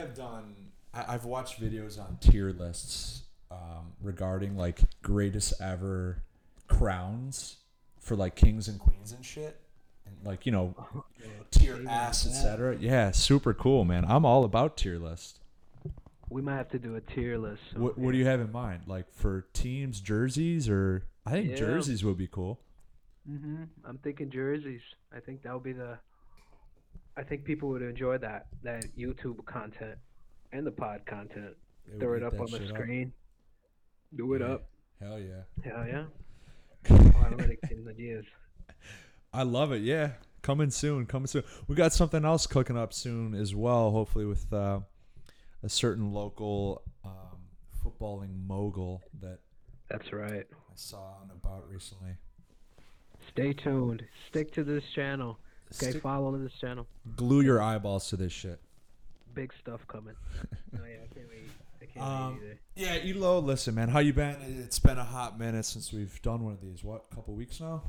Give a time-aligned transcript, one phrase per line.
[0.00, 0.54] have done.
[0.92, 6.22] I, I've watched videos on tier lists um, regarding like greatest ever
[6.68, 7.56] crowns
[7.98, 9.60] for like kings and queens and shit,
[10.06, 10.74] and like you know
[11.50, 12.76] tier ass, etc.
[12.80, 14.04] Yeah, super cool, man.
[14.04, 15.38] I'm all about tier list.
[16.28, 17.60] We might have to do a tier list.
[17.72, 18.82] so- What What do you have in mind?
[18.86, 21.56] Like for teams, jerseys, or I think Yeah.
[21.56, 22.60] jerseys would be cool.
[23.26, 24.82] hmm I'm thinking jerseys.
[25.14, 25.98] I think that would be the.
[27.16, 29.98] I think people would enjoy that that YouTube content
[30.52, 31.56] and the pod content.
[31.86, 33.12] They Throw it up on the screen.
[34.16, 34.46] Do it Yeah.
[34.52, 34.68] up.
[35.00, 35.42] Hell yeah.
[35.64, 36.04] Hell yeah.
[36.84, 38.24] Analytics and ideas.
[39.32, 39.82] I love it.
[39.82, 41.06] Yeah, coming soon.
[41.06, 41.44] Coming soon.
[41.68, 43.90] We got something else cooking up soon as well.
[43.90, 44.80] Hopefully with uh,
[45.62, 47.38] a certain local um,
[47.84, 49.38] footballing mogul that
[49.88, 50.46] That's right.
[50.50, 52.12] I saw on about recently.
[53.30, 54.02] Stay tuned.
[54.28, 55.38] Stick to this channel.
[55.74, 56.86] Okay, Stick- follow this channel.
[57.16, 58.60] glue your eyeballs to this shit.
[59.34, 60.14] Big stuff coming.
[60.74, 61.50] oh yeah, I can't wait.
[61.80, 62.42] I can't Um, wait
[62.86, 63.04] either.
[63.04, 63.38] Yeah, Elo.
[63.40, 64.36] Listen, man, how you been?
[64.64, 66.82] It's been a hot minute since we've done one of these.
[66.82, 67.82] What, a couple weeks now?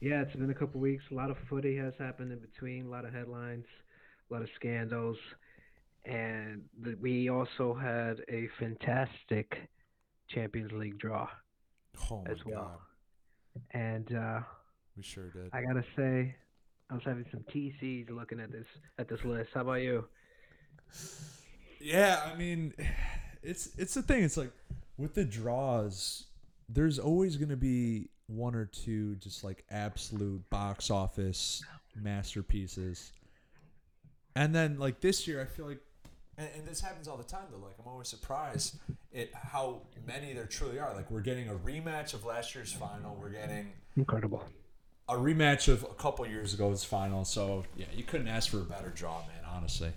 [0.00, 1.04] Yeah, it's been a couple weeks.
[1.10, 2.86] A lot of footy has happened in between.
[2.86, 3.64] A lot of headlines,
[4.30, 5.16] a lot of scandals,
[6.04, 9.56] and the, we also had a fantastic
[10.28, 11.28] Champions League draw
[12.10, 12.80] Oh my as well.
[13.56, 14.40] god, And uh,
[14.96, 15.50] we sure did.
[15.52, 16.34] I gotta say,
[16.90, 18.66] I was having some TCs looking at this
[18.98, 19.50] at this list.
[19.54, 20.06] How about you?
[21.80, 22.74] Yeah, I mean,
[23.42, 24.24] it's it's the thing.
[24.24, 24.52] It's like
[24.98, 26.26] with the draws,
[26.68, 31.62] there's always gonna be one or two just like absolute box office
[31.94, 33.12] masterpieces,
[34.34, 35.80] and then like this year, I feel like,
[36.38, 37.58] and, and this happens all the time though.
[37.58, 38.78] Like I'm always surprised
[39.14, 40.92] at how many there truly are.
[40.92, 43.16] Like we're getting a rematch of last year's final.
[43.20, 44.44] We're getting Incredible.
[45.10, 47.24] A rematch of a couple years ago's final.
[47.24, 49.44] So yeah, you couldn't ask for a better draw, man.
[49.52, 49.92] Honestly.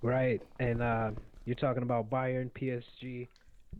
[0.00, 1.10] Right, and uh,
[1.44, 3.28] you're talking about Bayern, PSG,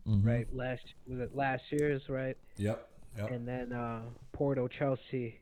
[0.08, 0.26] Mm-hmm.
[0.26, 0.46] right?
[0.54, 2.36] Last was it last year's, right?
[2.56, 2.88] Yep.
[3.18, 3.30] Yep.
[3.30, 4.00] And then uh,
[4.32, 5.38] Porto, Chelsea,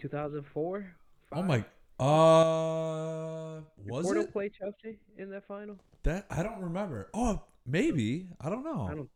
[0.00, 0.86] 2004.
[1.32, 1.58] Oh my.
[2.00, 5.76] Uh, was Porto it play Chelsea in that final?
[6.02, 6.26] that?
[6.30, 7.08] I don't remember.
[7.14, 8.28] Oh, maybe.
[8.40, 8.88] I don't know.
[8.90, 9.08] I don't.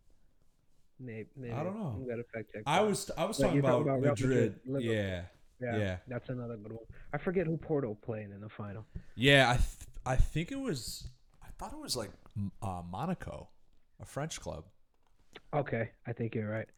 [1.00, 1.52] Maybe, maybe.
[1.52, 2.04] I don't know.
[2.08, 2.62] Gotta fact check.
[2.66, 4.58] I was I was talking about, about Madrid.
[4.66, 5.22] Madrid, Yeah,
[5.60, 5.96] Yeah, yeah.
[6.08, 6.84] that's another good one.
[7.12, 8.84] I forget who Porto played in the final.
[9.14, 9.50] yeah.
[9.50, 9.66] I th-
[10.06, 11.08] I think it was.
[11.42, 12.10] I thought it was like
[12.62, 13.48] uh, Monaco,
[14.00, 14.64] a French club.
[15.54, 16.68] Okay, I think you're right.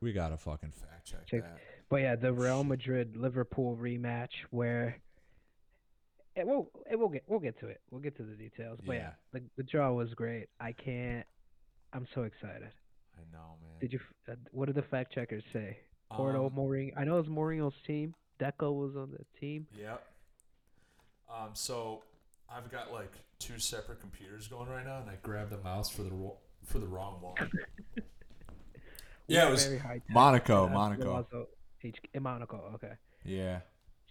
[0.00, 1.42] We gotta fucking fact check, Check.
[1.42, 1.58] that.
[1.90, 4.96] But yeah, the Real Madrid Liverpool rematch where
[6.34, 7.80] it will it will get we'll get to it.
[7.90, 8.78] We'll get to the details.
[8.84, 9.10] But yeah, Yeah.
[9.32, 10.48] the the draw was great.
[10.60, 11.26] I can't.
[11.92, 12.68] I'm so excited.
[13.36, 13.78] Know, man.
[13.80, 14.00] Did you?
[14.30, 15.78] Uh, what did the fact checkers say?
[16.10, 16.92] Porto, Um, Mourinho.
[16.96, 18.14] I know it was Mourinho's team.
[18.40, 19.66] Deco was on the team.
[19.78, 20.02] Yep.
[21.28, 22.02] Um, so
[22.48, 26.02] I've got like two separate computers going right now, and I grabbed the mouse for
[26.02, 27.50] the ro- for the wrong one.
[29.28, 30.68] Yeah, it was very high Monaco.
[30.68, 31.12] Monaco.
[31.12, 31.48] also
[31.82, 32.70] H- in Monaco.
[32.76, 32.92] Okay,
[33.24, 33.58] Yeah,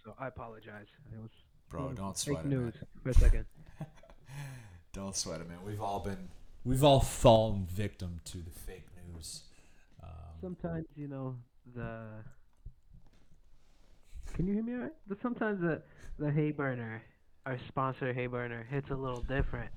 [0.04, 0.88] so I apologize.
[1.10, 1.30] It was
[1.70, 2.48] bro, don't sweat it.
[2.48, 2.64] man.
[2.64, 3.46] news for a second.
[4.92, 5.58] Don't sweat it, man.
[5.64, 6.28] We've all been,
[6.64, 8.84] we've all fallen victim to the fake
[9.16, 9.42] news.
[10.02, 10.10] Um,
[10.40, 11.36] Sometimes you know
[11.74, 12.00] the.
[14.34, 14.72] Can you hear me?
[14.74, 14.92] All right?
[15.08, 15.82] But sometimes the
[16.18, 17.00] the Hayburner,
[17.46, 19.70] our sponsor Hayburner, hits a little different.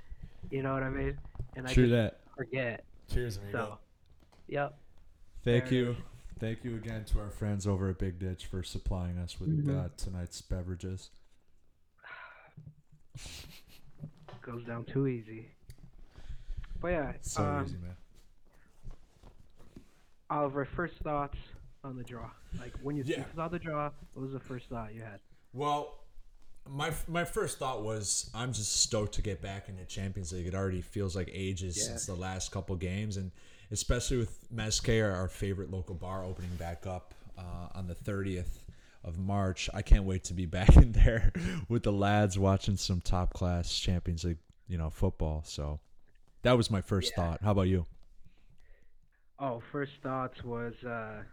[0.51, 1.17] You know what I mean?
[1.55, 2.19] And I True just that.
[2.35, 2.83] forget.
[3.11, 3.57] Cheers, amigo.
[3.57, 3.77] So,
[4.47, 4.77] yep.
[5.43, 5.95] Thank there it you.
[6.39, 9.85] Thank you again to our friends over at Big Ditch for supplying us with Mhm.
[9.85, 11.09] uh, tonight's beverages.
[14.41, 15.47] Goes down too easy.
[16.79, 17.95] But yeah, So um, easy, man.
[20.29, 21.37] Oliver, first thoughts
[21.83, 22.29] on the draw.
[22.59, 23.23] Like when you, Yeah.
[23.35, 25.19] saw the draw, what was the first thought you had?
[25.53, 25.95] Well,
[26.67, 30.45] my my first thought was I'm just stoked to get back in the Champions League.
[30.45, 31.83] It already feels like ages Yeah.
[31.85, 33.31] since the last couple games, and
[33.71, 34.37] especially with
[34.87, 38.59] our, our favorite local bar, opening back up uh, on the 30th
[39.03, 39.69] of March.
[39.73, 41.31] I can't wait to be back in there
[41.69, 44.37] with the lads watching some top class Champions League,
[44.67, 45.43] you know, football.
[45.45, 45.79] So
[46.43, 47.23] that was my first Yeah.
[47.23, 47.41] thought.
[47.41, 47.85] How about you?
[49.39, 51.23] Oh, first thoughts was uh,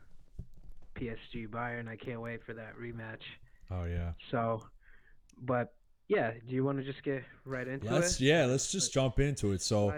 [0.95, 1.89] PSG Bayern.
[1.89, 3.23] I can't wait for that rematch.
[3.71, 4.13] Oh yeah.
[4.31, 4.63] So,
[5.43, 5.75] but
[6.09, 8.25] yeah, do you want to just get right into Let's it?
[8.25, 9.61] yeah, let's just jump into it.
[9.61, 9.93] So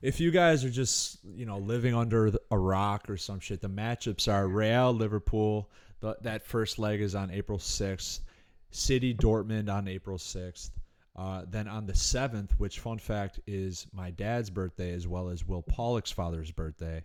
[0.00, 3.68] if you guys are just you know living under a rock or some shit, the
[3.68, 5.70] matchups are Real Liverpool.
[6.00, 8.22] The, that first leg is on April sixth.
[8.70, 10.72] City Dortmund on April sixth.
[11.14, 15.46] Uh, then on the seventh, which fun fact is my dad's birthday as well as
[15.46, 17.04] Will Pollock's father's birthday.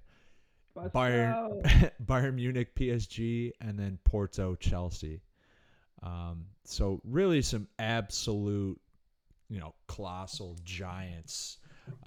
[0.93, 5.21] Bayern, Bayern Munich, PSG, and then Porto, Chelsea.
[6.03, 8.79] Um, so really, some absolute
[9.49, 11.57] you know colossal giants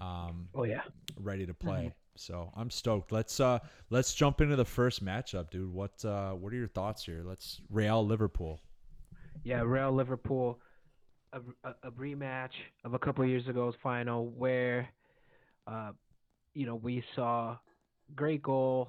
[0.01, 0.83] um, Oh yeah.
[1.19, 1.95] ready to play.
[2.17, 3.13] So I'm stoked.
[3.13, 5.73] Let's uh let's jump into the first matchup, dude.
[5.73, 7.23] What uh what are your thoughts here?
[7.25, 8.61] Let's Real Liverpool.
[9.43, 10.61] Yeah, Real Liverpool,
[11.33, 12.51] a, a, a rematch
[12.85, 14.89] of a couple of years ago's final where,
[15.67, 15.93] uh,
[16.53, 17.57] you know, we saw
[18.15, 18.89] great goal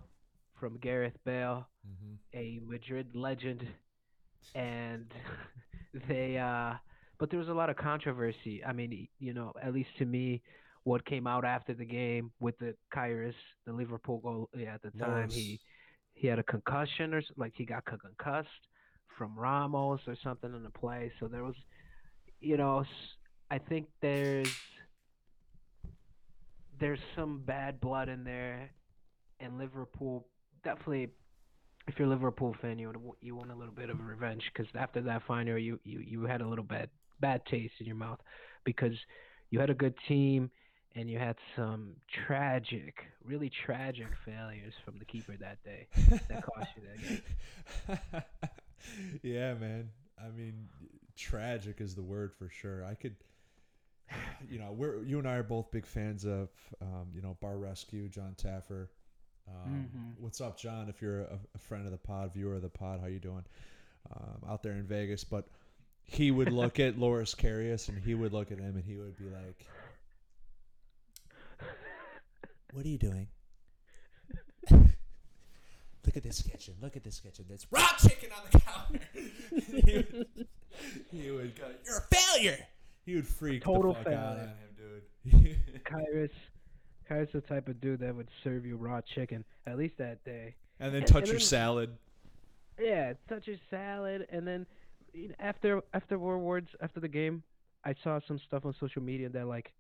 [0.60, 2.16] from Gareth Bale, Mm-hmm.
[2.34, 3.68] a Madrid legend,
[4.56, 5.12] and
[6.08, 6.74] they, uh,
[7.20, 8.64] but there was a lot of controversy.
[8.66, 10.42] I mean, you know, at least to me,
[10.84, 13.34] what came out after the game with the Karius,
[13.66, 15.60] the Liverpool goal yeah, at the time, he
[16.14, 18.50] he had a concussion or like he got concussed
[19.18, 21.12] from Ramos or something in the play.
[21.20, 21.56] So there was,
[22.40, 22.84] you know,
[23.52, 24.54] I think there's
[26.80, 28.72] there's some bad blood in there,
[29.42, 30.28] and Liverpool
[30.64, 31.10] definitely.
[31.88, 34.68] If you're a Liverpool fan, you would, you want a little bit of revenge because
[34.76, 36.90] after that final, you, you you had a little bad
[37.20, 38.20] bad taste in your mouth
[38.64, 38.94] because
[39.50, 40.52] you had a good team
[40.96, 41.94] and you had some
[42.28, 45.88] tragic, really tragic failures from the keeper that day
[46.30, 47.22] that cost you that game.
[49.24, 49.90] yeah, man.
[50.20, 50.68] I mean,
[51.16, 52.86] tragic is the word for sure.
[52.86, 53.16] I could,
[54.50, 56.50] you know, we're you and I are both big fans of,
[56.82, 58.88] um, you know, Bar Rescue, John Taffer.
[59.52, 60.22] Um, Mhm.
[60.22, 60.88] What's up, John?
[60.90, 63.44] If you're a, a friend of the pod, viewer of the pod, how you doing?
[64.16, 65.48] Um, out there in Vegas, but
[66.04, 69.18] he would look at Loris Karius and he would look at him and he would
[69.18, 69.66] be like,
[72.74, 73.28] "What are you doing?"
[76.04, 76.74] Look at this kitchen.
[76.82, 77.46] Look at this kitchen.
[77.48, 79.00] There's raw chicken on the counter.
[79.14, 80.48] he, would,
[81.12, 82.58] he would go, "You're a failure."
[83.06, 84.54] He would freak Total the fuck out on failure.
[85.26, 85.84] him, dude.
[85.84, 86.32] Karius,
[87.12, 90.56] Karius the type of dude that would serve you raw chicken at least that day.
[90.80, 91.98] and then And- touch and your then- salad.
[92.80, 94.66] Yeah, touch your salad, and then
[95.14, 97.44] you know, after afterwards after the game,
[97.84, 99.74] I saw some stuff on social media that like,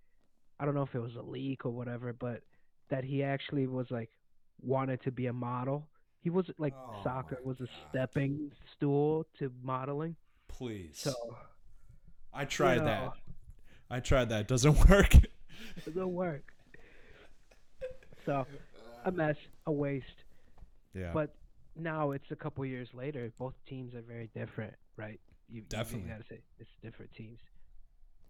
[0.59, 2.43] I don't know if it was a leak or whatever, but
[2.89, 4.09] that he actually was like
[4.61, 5.87] wanted to be a model.
[6.19, 7.69] He was like Oh soccer was a God.
[7.89, 10.15] stepping stool to modeling.
[10.47, 10.99] Please.
[10.99, 11.13] So
[12.33, 12.85] I tried know.
[12.85, 13.13] that.
[13.89, 14.47] I tried that.
[14.47, 15.15] Doesn't work.
[15.95, 16.53] don't work.
[18.25, 18.45] So
[19.05, 19.35] a mess,
[19.65, 20.05] a waste.
[20.93, 21.11] yeah.
[21.13, 21.33] But
[21.75, 23.31] now it's a couple years later.
[23.39, 25.19] Both teams are very different, right?
[25.49, 26.07] You, Definitely.
[26.07, 27.39] You gotta say it's different teams.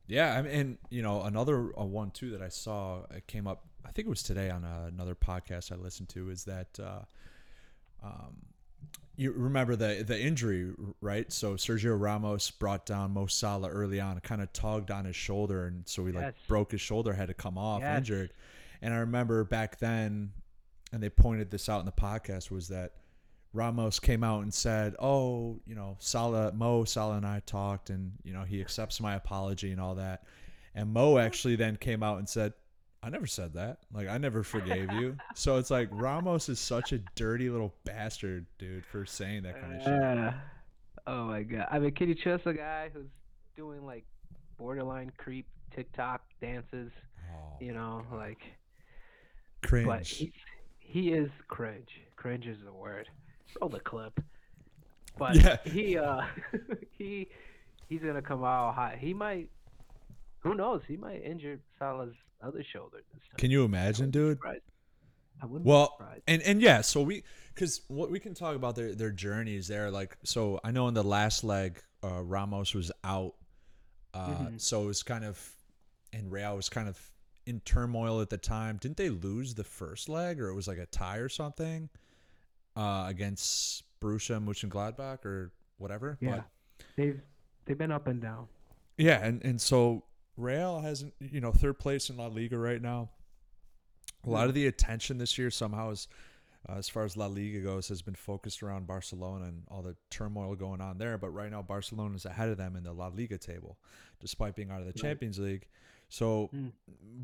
[0.08, 3.48] Yeah, I mean, and you know, another uh, one too that I saw it came
[3.48, 3.66] up.
[3.86, 6.30] I think it was today on uh, another podcast I listened to.
[6.30, 7.02] Is that uh,
[8.04, 8.38] um,
[9.16, 10.72] you remember the the injury,
[11.02, 11.32] right?
[11.32, 15.66] So Sergio Ramos brought down Mo Salah early on, kind of tugged on his shoulder,
[15.68, 17.98] and so he like broke his shoulder, had to come off Yes.
[18.00, 18.34] injured.
[18.82, 20.32] And I remember back then,
[20.92, 22.94] and they pointed this out in the podcast was that
[23.54, 28.14] Ramos came out and said, "Oh, you know, Salah, Mo, Salah and I talked, and
[28.24, 30.24] you know, he accepts my apology and all that."
[30.74, 32.54] And Mo actually then came out and said,
[33.04, 33.80] "I never said that.
[33.94, 38.46] Like, I never forgave you." so it's like Ramos is such a dirty little bastard,
[38.58, 39.94] dude, for saying that kind of shit.
[39.94, 40.32] Uh,
[41.08, 41.68] oh my god!
[41.70, 43.10] I mean, can you trust a guy who's
[43.58, 44.06] doing like
[44.58, 46.92] borderline creep TikTok dances?
[47.34, 48.40] Oh, You know, like,
[49.62, 50.10] but cringe.
[50.18, 50.34] he,
[50.80, 51.90] he is cringe.
[52.16, 53.08] Cringe is the word.
[53.60, 54.20] Roll the clip.
[55.18, 55.58] But Yeah.
[55.66, 56.22] he uh
[56.98, 57.28] he
[57.90, 58.96] he's gonna come out hot.
[58.98, 59.50] He might.
[60.40, 60.82] Who knows?
[60.88, 63.38] He might injure Salah's other shoulder this time.
[63.38, 64.38] Can you imagine, dude?
[64.38, 64.62] Surprised.
[65.42, 68.76] I wouldn't Well, be and and yeah, so we because what we can talk about
[68.76, 69.90] their their journeys there.
[69.92, 73.36] Like, so I know in the last leg, uh, Ramos was out,
[74.14, 74.62] uh, Mhm.
[74.62, 75.40] so it was kind of,
[76.14, 77.00] and Real was kind of
[77.46, 78.78] in turmoil at the time.
[78.78, 81.90] Didn't they lose the first leg, or it was like a tie or something,
[82.76, 86.18] uh, against Borussia Mönchengladbach or whatever?
[86.22, 86.42] Yeah.
[86.96, 87.22] They've
[87.66, 88.48] they've been up and down.
[88.98, 90.04] Yeah, and, and so
[90.38, 93.10] Real hasn't, you know, third place in La Liga right now.
[94.26, 96.08] A lot of the attention this year somehow is,
[96.70, 99.96] uh, as far as La Liga goes, has been focused around Barcelona and all the
[100.12, 101.18] turmoil going on there.
[101.18, 103.80] But right now, Barcelona is ahead of them in the La Liga table,
[104.20, 105.68] despite being out of the Champions League.
[106.12, 106.74] So, Mm.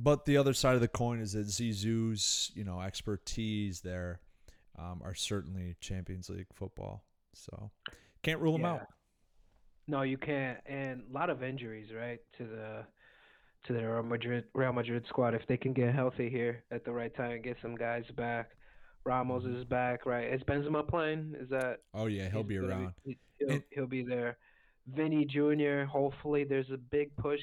[0.01, 4.21] but the other side of the coin is that Zizou's, you know, expertise there
[4.79, 7.03] um, are certainly Champions League football.
[7.33, 7.71] So,
[8.23, 8.87] can't rule them out.
[9.87, 10.59] No, you can't.
[10.65, 12.85] And a lot of injuries, right, to the
[13.65, 15.33] to the Real Madrid Real Madrid squad.
[15.33, 18.51] If they can get healthy here at the right time and get some guys back.
[19.03, 19.57] Ramos Mhm.
[19.59, 20.31] is back, right?
[20.33, 21.35] Is Benzema playing?
[21.39, 22.93] Is that Oh yeah, he'll be around.
[23.03, 24.37] he- he'll, And- he'll be there.
[24.87, 25.83] Vinny Jr.
[25.83, 27.41] Hopefully, there's a big push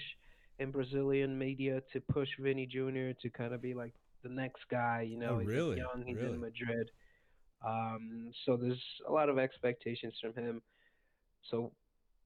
[0.58, 3.10] in Brazilian media to push Vinny Jr.
[3.20, 3.92] to kind of be like
[4.22, 5.02] the next guy.
[5.08, 5.76] You know, Oh, he's really?
[5.78, 6.34] young, he's Really?
[6.34, 6.90] in Madrid.
[7.66, 10.62] Um, so there's a lot of expectations from him.
[11.50, 11.72] So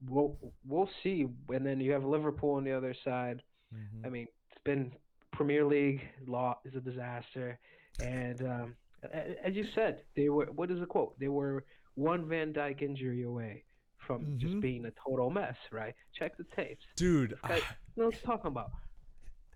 [0.07, 1.27] we'll we'll see.
[1.49, 3.41] And then you have Liverpool on the other side.
[3.73, 4.05] Mhm.
[4.05, 4.91] I mean, it's been
[5.31, 7.59] Premier League law is a disaster,
[8.01, 8.75] and um,
[9.43, 10.47] as you said, they were.
[10.47, 11.17] What is the quote?
[11.19, 11.63] They were
[11.95, 13.63] one Van Dijk injury away
[14.09, 14.37] from Mhm.
[14.37, 15.55] just being a total mess.
[15.71, 15.93] Right?
[16.17, 16.83] Check the tapes.
[16.95, 17.37] dude.
[17.95, 18.71] know I'm talking about?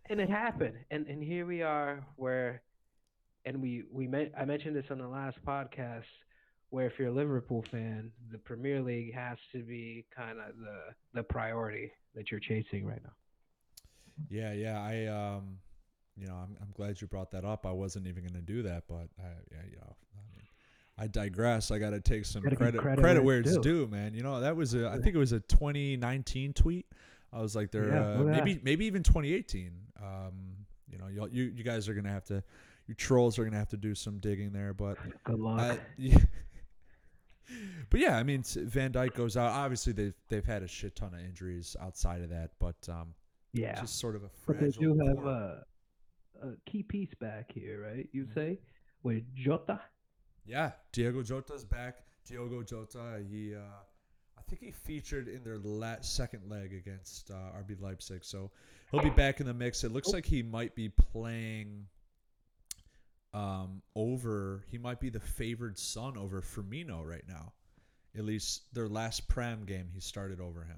[0.10, 2.62] And it happened, and and here we are, where,
[3.46, 6.04] and we we met, I mentioned this on the last podcast,
[6.70, 10.94] where if you're a Liverpool fan, the Premier League has to be kind of the
[11.14, 13.16] the priority that you're chasing right now.
[14.30, 14.80] Yeah, yeah.
[14.82, 15.58] I um,
[16.16, 17.66] you know, I'm I'm glad you brought that up.
[17.66, 19.96] I wasn't even gonna do that, but I, yeah, you know,
[21.04, 21.70] I digress.
[21.70, 23.62] I got to take some credit credit credit, where it's due.
[23.62, 24.14] due, man.
[24.14, 26.86] You know, that was a I think it was a 2019 tweet.
[27.34, 29.72] I was like, they're Yeah, uh, look at maybe maybe even 2018.
[30.02, 30.34] Um,
[30.90, 32.42] you know, you you you guys are gonna have to,
[32.88, 35.60] you trolls are gonna have to do some digging there, but Good luck.
[35.60, 36.18] uh, yeah.
[37.90, 39.52] But yeah, I mean, Van Dijk goes out.
[39.52, 43.14] Obviously, they've they've had a shit ton of injuries outside of that, but um,
[43.52, 45.66] yeah, just sort of a but they do have a
[46.42, 48.08] a key piece back here, right?
[48.14, 48.60] You say
[49.04, 49.82] with Jota.
[50.46, 51.98] Yeah, Diego Jota's back.
[52.26, 53.60] Diogo Jota, he, uh,
[54.38, 58.50] I think he featured in their la- second leg against uh, RB Leipzig, so
[58.92, 59.84] he'll be back in the mix.
[59.84, 61.86] It looks like he might be playing
[63.34, 64.64] um, over.
[64.70, 67.54] He might be the favored son over Firmino right now.
[68.18, 70.78] At least their last Prem game, he started over him.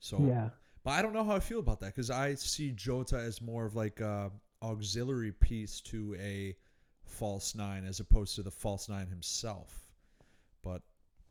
[0.00, 0.50] So, Yeah.
[0.82, 3.64] but I don't know how I feel about that because I see Jota as more
[3.64, 4.30] of like a
[4.62, 6.56] auxiliary piece to a
[7.08, 9.88] false nine as opposed to the false nine himself.
[10.62, 10.82] But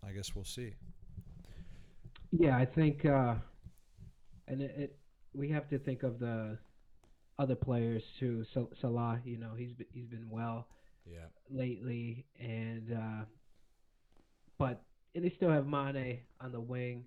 [0.06, 0.74] I guess we'll see.
[2.32, 3.36] Yeah, I think, uh,
[4.48, 5.00] and it, it
[5.34, 6.58] we have to think of the
[7.40, 8.44] other players too.
[8.54, 10.68] So Salah, you know, he's been, he's been well
[11.06, 11.28] Yeah.
[11.50, 13.26] lately, and uh,
[14.58, 14.82] but
[15.16, 17.06] and they still have Mane on the wing.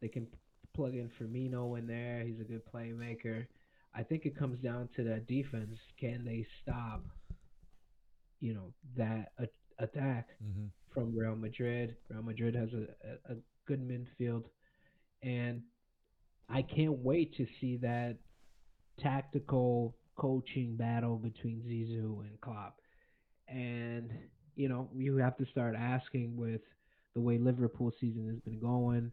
[0.00, 0.26] They can
[0.74, 2.22] plug in Firmino in there.
[2.24, 3.46] He's a good playmaker.
[3.94, 5.76] I think it comes down to that defense.
[5.98, 7.04] Can they stop?
[8.40, 10.66] You know that a- attack Mm-hmm.
[10.92, 11.96] from Real Madrid.
[12.08, 12.86] Real Madrid has a,
[13.32, 14.44] a, a good midfield,
[15.22, 15.62] and
[16.48, 18.18] I can't wait to see that
[19.00, 22.76] tactical coaching battle between Zizou and Klopp.
[23.48, 24.12] And
[24.56, 26.60] you know, you have to start asking with
[27.14, 29.12] the way Liverpool season has been going.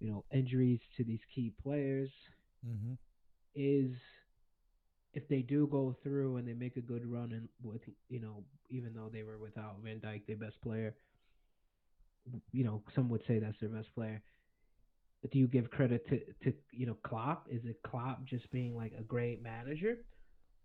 [0.00, 2.10] You know, injuries to these key players
[2.66, 2.94] Mm-hmm.
[3.54, 3.92] is
[5.14, 8.44] if they do go through and they make a good run and with you know
[8.70, 10.94] even though they were without Van Dijk their best player
[12.52, 14.22] you know some would say that's their best player.
[15.22, 17.46] But do you give credit to to you know Klopp?
[17.50, 19.98] Is it Klopp just being like a great manager?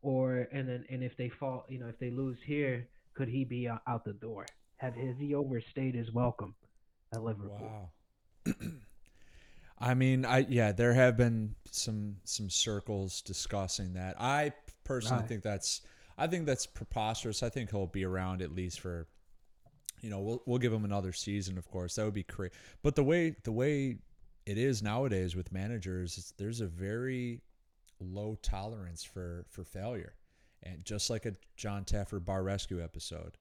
[0.01, 3.43] Or and then and if they fall you know if they lose here could he
[3.43, 4.45] be out the door?
[4.77, 6.55] Have has he overstayed his welcome
[7.13, 7.89] at Liverpool?
[8.45, 8.53] Wow.
[9.83, 14.15] I mean, I yeah, there have been some some circles discussing that.
[14.19, 14.53] I
[14.85, 15.27] personally Right.
[15.29, 15.81] think that's
[16.17, 17.43] I think that's preposterous.
[17.43, 19.07] I think he'll be around at least for
[20.01, 21.95] you know, we'll we'll give him another season, of course.
[21.95, 22.53] That would be great.
[22.81, 23.97] But the way the way
[24.45, 27.41] it is nowadays with managers, there's a very
[27.99, 30.15] low tolerance for for failure.
[30.61, 33.37] And just like a John Taffer bar rescue episode,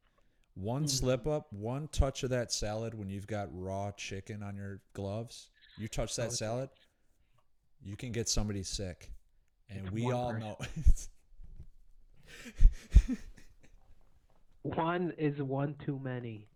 [0.54, 0.90] one Mhm.
[0.90, 5.48] slip up, one touch of that salad when you've got raw chicken on your gloves,
[5.78, 6.68] you touch that salad,
[7.82, 9.10] you can get somebody sick.
[9.68, 10.40] And we one all person.
[10.40, 10.58] know.
[14.62, 16.46] one is one too many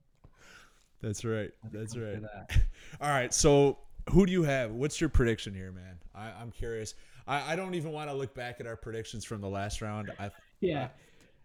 [1.03, 1.51] That's right.
[1.73, 2.21] That's right.
[2.23, 2.51] that.
[3.01, 3.33] All right.
[3.33, 3.79] So,
[4.11, 4.73] who do you have?
[4.73, 5.99] What's your prediction here, man?
[6.15, 6.95] I, I'm curious.
[7.27, 10.13] I, I don't even want to look back at our predictions from the last round.
[10.19, 10.31] I,
[10.61, 10.89] Yeah,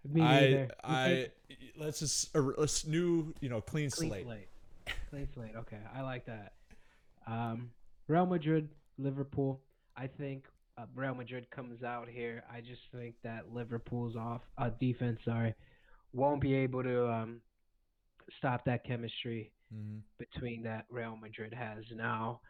[0.10, 0.70] me I, neither.
[0.84, 1.28] I,
[1.78, 4.26] let's just let's new, you know, clean, clean slate.
[4.26, 4.48] slate.
[5.10, 5.56] Clean slate.
[5.56, 6.54] Okay, I like that.
[7.28, 7.72] Um,
[8.08, 9.62] Real Madrid, Liverpool.
[9.96, 10.46] I think
[10.78, 12.44] uh, Real Madrid comes out here.
[12.52, 15.20] I just think that Liverpool's off uh, defense.
[15.26, 15.54] Sorry,
[16.14, 17.42] won't be able to um,
[18.38, 22.42] stop that chemistry hmm between that Real Madrid has now,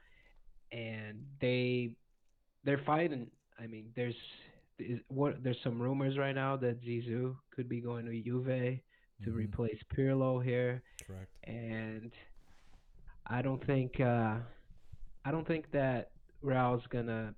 [0.72, 1.96] and they
[2.64, 3.30] they're fighting.
[3.60, 4.16] I mean, there's
[4.80, 8.46] is, what there's some rumors right now that Zizou could be going to Juve
[9.24, 9.36] to Mhm.
[9.36, 11.30] replace Pirlo here, Correct.
[11.44, 12.12] and
[13.28, 14.40] I don't think uh,
[15.26, 16.12] I don't think that
[16.42, 17.34] Real's gonna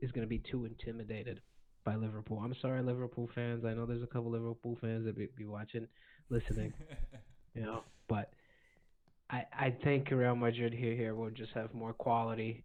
[0.00, 1.40] is gonna be too intimidated
[1.84, 2.40] by Liverpool.
[2.44, 3.64] I'm sorry, Liverpool fans.
[3.64, 5.86] I know there's a couple Liverpool fans that be, be watching,
[6.28, 6.72] listening
[7.54, 7.82] you know.
[8.08, 8.30] But
[9.30, 12.64] I I think Real Madrid here here will just have more quality,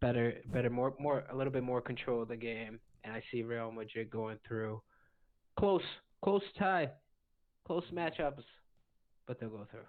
[0.00, 3.42] better better more more a little bit more control of the game, and I see
[3.42, 4.80] Real Madrid going through
[5.58, 5.82] close
[6.22, 6.90] close tie,
[7.66, 8.44] close matchups,
[9.26, 9.80] but they'll go through.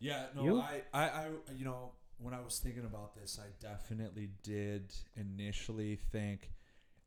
[0.00, 0.60] Yeah, no, You?
[0.60, 1.26] I, I, I,
[1.56, 6.50] you know, when I was thinking about this, I definitely did initially think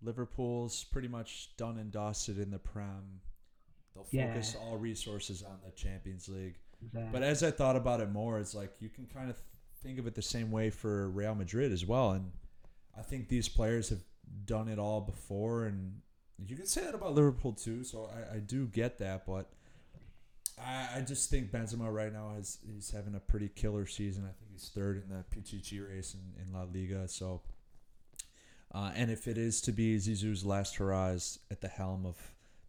[0.01, 3.19] Liverpool's pretty much done and dusted in the Prem.
[3.93, 4.61] They'll focus Yeah.
[4.61, 6.57] all resources on the Champions League.
[6.81, 7.11] Exactly.
[7.11, 9.37] But as I thought about it more, it's like you can kind of
[9.83, 12.11] think of it the same way for Real Madrid as well.
[12.11, 12.31] And
[12.97, 14.03] I think these players have
[14.45, 16.01] done it all before, and
[16.37, 17.83] you can say that about Liverpool too.
[17.83, 19.51] So I, I do get that, but
[20.59, 24.23] I, I just think Benzema right now is he's having a pretty killer season.
[24.23, 27.07] I think he's third in the Pichichi race in, in La Liga.
[27.07, 27.41] So,
[28.73, 32.17] uh, and if it is to be Zizou's last hurrahs at the helm of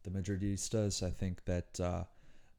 [0.03, 1.81] the Madridistas, I think that.
[1.81, 2.05] Uh,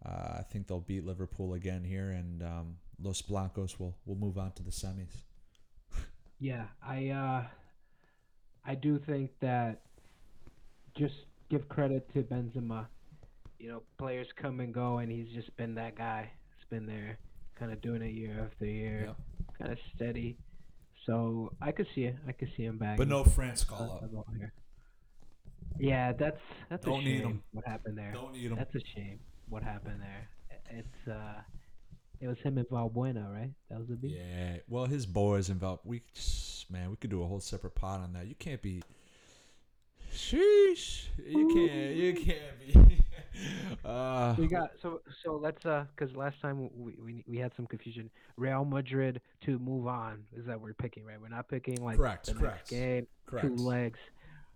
[0.05, 4.37] uh, I think they'll beat Liverpool again here, and um, Los Blancos will will move
[4.37, 5.23] on to the semis.
[6.39, 7.43] Yeah, I uh,
[8.65, 9.79] I do think that
[10.93, 11.15] just
[11.49, 12.87] give credit to Benzema.
[13.63, 16.29] You know, players come and go, and he's just been that guy.
[16.57, 17.17] He's been there,
[17.57, 19.15] kind of doing it year after year,
[19.57, 20.35] kind of steady.
[21.05, 22.17] So I could see it.
[22.27, 22.97] I could see him back.
[22.97, 24.25] But no France call up.
[25.79, 27.27] Yeah, that's that's Don't a need shame.
[27.27, 27.43] 'em.
[27.53, 28.11] What happened there?
[28.11, 28.57] Don't need them.
[28.57, 29.19] That's a shame.
[29.47, 30.27] What happened there?
[30.69, 31.39] It's uh,
[32.19, 33.51] it was him and Valbuena, right?
[33.69, 34.11] That was the beat.
[34.11, 34.57] Yeah.
[34.67, 35.83] Well, his boys involved.
[35.85, 38.27] We just- man, we could do a whole separate pod on that.
[38.27, 38.83] You can't be.
[40.13, 41.05] Sheesh.
[41.27, 41.95] You can't.
[41.95, 42.99] You can't be.
[43.85, 47.65] uh, We got so so let's uh because last time we, we we had some
[47.67, 48.09] confusion.
[48.37, 51.19] Real Madrid to move on is that we're picking right?
[51.19, 53.47] We're not picking like Correct, the correct, next game, correct.
[53.47, 53.99] two legs.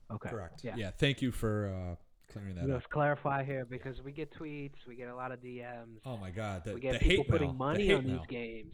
[0.09, 0.63] Okay, Correct.
[0.63, 0.75] Yeah.
[0.77, 0.91] Yeah.
[0.97, 2.69] Thank you for uh, clearing that.
[2.69, 6.29] Let's clarify here because we get tweets, we get a lot of DMs, Oh my
[6.31, 6.63] God.
[6.63, 7.57] The, we get people putting mail.
[7.57, 8.17] money the on mail.
[8.19, 8.73] these games.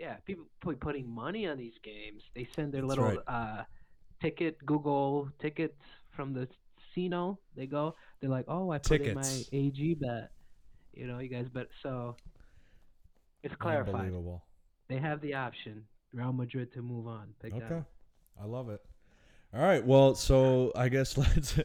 [0.00, 2.22] Yeah, people put, putting money on these games.
[2.34, 3.18] They send their That's little right.
[3.28, 3.62] uh
[4.20, 5.76] ticket Google tickets
[6.14, 7.38] from the casino.
[7.56, 7.94] They go.
[8.20, 9.48] They're like, oh, I put in my Tickets.
[9.52, 10.30] AG bet.
[10.92, 11.68] You know, you guys bet.
[11.82, 12.16] So
[13.42, 13.94] it's clarified.
[13.94, 14.44] Unbelievable.
[14.88, 15.84] They have the option.
[16.12, 17.34] Real Madrid to move on.
[17.42, 17.82] Pick Okay.
[18.40, 18.80] I love it.
[19.54, 19.84] All right.
[19.84, 21.58] Well, so I guess let's.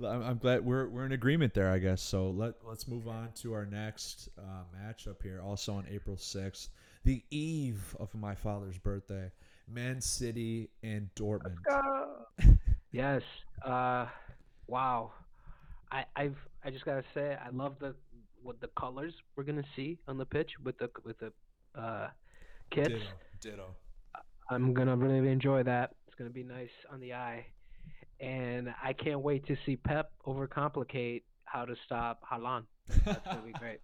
[0.00, 1.70] I'm I'm glad we're we're in agreement there.
[1.70, 2.30] I guess so.
[2.30, 5.40] Let let's move on to our next uh, matchup here.
[5.44, 6.70] Also on April sixth,
[7.04, 9.30] the eve of my father's birthday,
[9.68, 11.56] Man City and Dortmund.
[12.92, 13.22] Yes.
[13.64, 14.06] Uh,
[14.66, 15.12] wow.
[15.90, 17.94] I I've I just gotta say I love the
[18.42, 21.32] what the colors we're gonna see on the pitch with the with the
[21.78, 22.08] uh,
[22.70, 22.88] kits.
[22.88, 23.04] Ditto.
[23.40, 23.66] Ditto.
[24.50, 25.94] I'm gonna really enjoy that.
[26.06, 27.46] It's gonna be nice on the eye,
[28.20, 32.64] and I can't wait to see Pep overcomplicate how to stop Haaland.
[33.04, 33.80] That's gonna be great.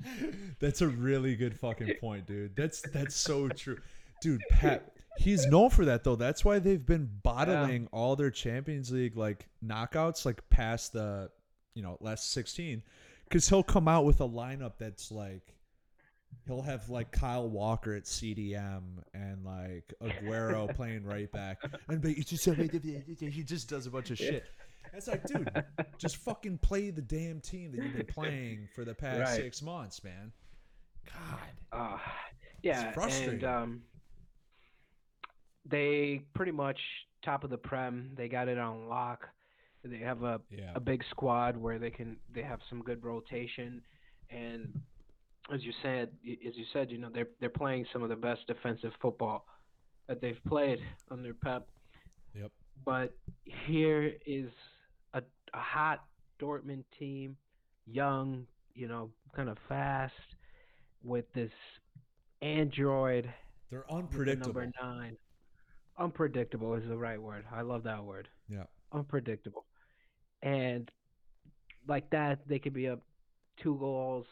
[0.60, 2.56] That's a really good fucking point, dude.
[2.56, 3.78] That's that's so true.
[4.22, 6.16] Dude, Pep, he's known for that though.
[6.16, 11.30] That's why they've been bottling all their Champions League like knockouts like past the,
[11.74, 12.82] you know, last 16
[13.30, 15.54] cuz he'll come out with a lineup that's like
[16.46, 18.82] he'll have like Kyle Walker at CDM
[19.14, 21.58] and like Aguero playing right back.
[21.88, 22.44] And he just
[23.18, 24.44] he just does a bunch of shit.
[24.94, 25.50] It's like, dude,
[25.96, 29.36] just fucking play the damn team that you've been playing for the past Right.
[29.42, 30.32] six months, man.
[31.06, 31.38] God.
[31.72, 31.98] Uh,
[32.62, 33.44] yeah, and frustrating.
[33.44, 33.82] um,
[35.64, 36.78] they pretty much
[37.24, 38.10] top of the prem.
[38.16, 39.28] They got it on lock.
[39.84, 40.72] They have a Yeah.
[40.74, 43.82] a big squad where they can they have some good rotation,
[44.30, 44.80] and
[45.52, 46.10] as you said,
[46.46, 49.44] as you said, you know they're they're playing some of the best defensive football
[50.08, 50.78] that they've played
[51.10, 51.68] under Pep.
[52.34, 52.50] Yep.
[52.84, 54.50] But here is
[55.14, 55.22] a,
[55.52, 56.04] a hot
[56.40, 57.36] Dortmund team,
[57.86, 60.12] young, you know, kind of fast,
[61.02, 61.52] with this
[62.40, 63.32] android
[63.70, 64.60] They're unpredictable.
[64.60, 65.16] number nine.
[65.98, 67.44] Unpredictable is the right word.
[67.52, 68.28] I love that word.
[68.48, 68.64] Yeah.
[68.92, 69.64] Unpredictable.
[70.42, 70.90] And
[71.86, 73.00] like that, they could be up
[73.62, 74.26] two goals.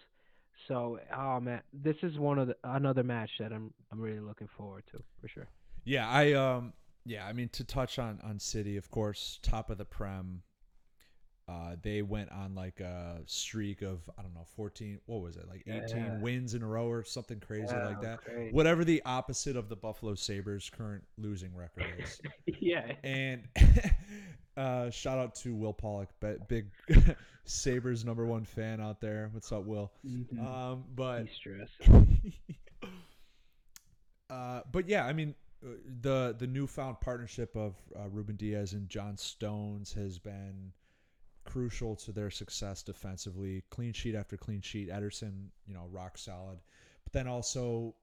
[0.68, 4.48] So, oh man, this is one of the another match that I'm I'm really looking
[4.56, 5.48] forward to for sure.
[5.84, 6.72] Yeah, I um
[7.04, 10.42] yeah, I mean to touch on on City, of course, top of the prem.
[11.50, 15.00] Uh, they went on like a streak of I don't know, 14.
[15.06, 15.48] What was it?
[15.48, 16.18] Like 18 Yeah.
[16.20, 18.20] wins in a row or something crazy Yeah, like that.
[18.24, 18.52] great.
[18.54, 22.20] Whatever the opposite of the Buffalo Sabres current losing record is.
[22.60, 22.92] yeah.
[23.02, 23.42] and
[24.56, 26.10] uh, shout out to Will Pollock,
[26.46, 26.66] big
[27.44, 29.28] Sabres number one fan out there.
[29.32, 29.90] What's up, Will?
[30.06, 30.38] Mhm.
[30.46, 31.26] Um, but
[34.30, 35.34] uh, but yeah, I mean,
[35.64, 35.70] uh,
[36.02, 40.72] the the newfound partnership of uh, Ruben Dias and John Stones has been
[41.44, 43.62] crucial to their success defensively.
[43.70, 44.90] Clean sheet after clean sheet.
[44.90, 46.58] Ederson, you know, rock solid.
[47.04, 47.94] But then also,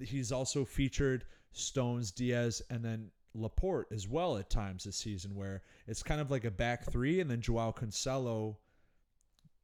[0.00, 5.62] he's also featured Stones, Dias, and then Laporte as well at times this season, where
[5.86, 8.56] it's kind of like a back three, and then Joao Cancelo.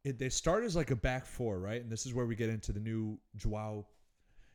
[0.04, 1.80] It, they start as like a back four, right?
[1.80, 3.86] And this is where we get into the new Joao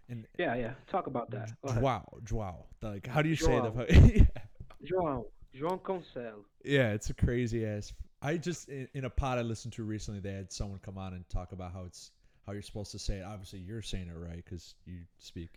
[0.07, 0.73] And Yeah, yeah.
[0.87, 1.51] Talk about that.
[1.65, 2.65] Joao, Joao.
[2.83, 3.71] Like, how do you say Joao.
[3.71, 3.85] the?
[4.15, 4.43] yeah.
[4.85, 6.45] João, João Cancelo.
[6.63, 7.93] Yeah, it's a crazy ass.
[8.21, 11.13] I just in, in a pod I listened to recently, they had someone come on
[11.13, 12.11] and talk about how it's
[12.45, 13.23] how you're supposed to say it.
[13.23, 15.49] Obviously, you're saying it right because you speak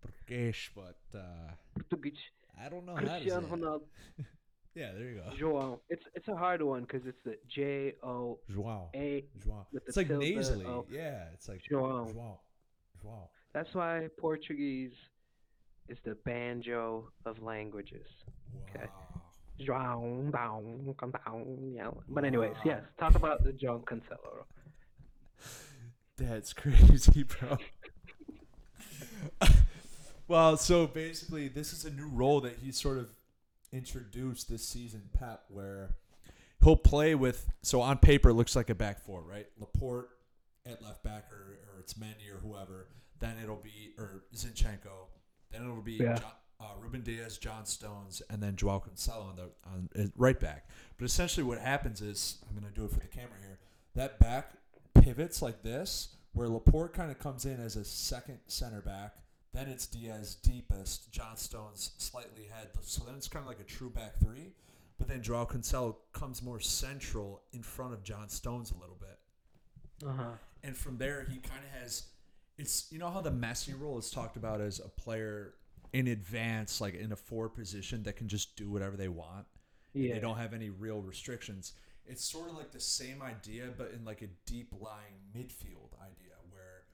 [0.00, 2.18] Portuguese, but uh, Portuguese.
[2.60, 3.80] I don't know how to say Cristiano
[4.18, 4.24] it.
[4.74, 5.36] Yeah, there you go.
[5.36, 5.78] João.
[5.90, 9.24] It's it's a hard one because it's the J O Joao, A.
[9.44, 9.66] Joao.
[9.86, 10.64] It's like nasally.
[10.64, 10.86] oh.
[10.90, 12.10] Yeah, it's like Joao.
[12.10, 12.40] Joao,
[13.02, 13.28] Joao.
[13.52, 14.92] That's why Portuguese
[15.88, 18.06] is the banjo of languages.
[18.70, 18.86] Okay.
[18.86, 19.11] Wow.
[19.11, 19.11] João,
[19.66, 21.90] down, come down, yeah.
[22.08, 22.82] But anyways, yes.
[22.98, 24.44] Talk about the João Cancelo.
[26.16, 27.58] That's crazy, bro.
[30.28, 33.08] well, so basically, this is a new role that he sort of
[33.72, 35.96] introduced this season, Pep, where
[36.62, 37.50] he'll play with.
[37.62, 39.46] So on paper, it looks like a back four, right?
[39.58, 40.10] Laporte
[40.66, 42.88] at left back, or, or it's Mendy or whoever.
[43.18, 45.08] Then it'll be or Zinchenko.
[45.50, 46.16] Then it'll be Yeah.
[46.16, 46.30] John,
[46.62, 50.68] uh, Ruben Dias, John Stones, and then Joao Cancelo on the on uh, right back.
[50.96, 53.58] But essentially, what happens is I'm going to do it for the camera here.
[53.94, 54.52] That back
[54.94, 59.16] pivots like this, where Laporte kind of comes in as a second center back.
[59.52, 62.68] Then it's Dias deepest, John Stones slightly ahead.
[62.80, 64.52] So then it's kind of like a true back three.
[64.98, 70.08] But then Joao Cancelo comes more central in front of John Stones a little bit.
[70.08, 70.30] Uh huh.
[70.62, 72.04] And from there, he kind of has.
[72.56, 75.54] It's you know how the Messi role is talked about as a player
[75.92, 79.46] in advance, like in a forward position that can just do whatever they want.
[79.94, 80.14] and Yeah.
[80.14, 81.72] They don't have any real restrictions.
[82.06, 86.34] It's sort of like the same idea, but in like a deep lying midfield idea
[86.50, 86.84] where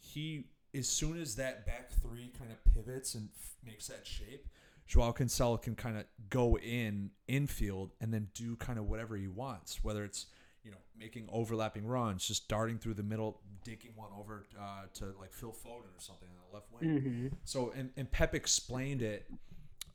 [0.00, 4.48] he, as soon as that back three kind of pivots and f- makes that shape,
[4.86, 9.28] Joao Cancelo can kind of go in infield and then do kind of whatever he
[9.28, 10.26] wants, whether it's
[10.64, 15.14] you know making overlapping runs, just darting through the middle, dinking one over uh, to
[15.20, 17.00] like Phil Foden or something on the left wing.
[17.00, 17.26] Mm-hmm.
[17.44, 19.26] So and, and Pep explained it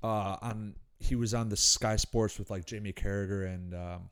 [0.04, 4.10] uh, on he was on the Sky Sports with like Jamie Carragher and um,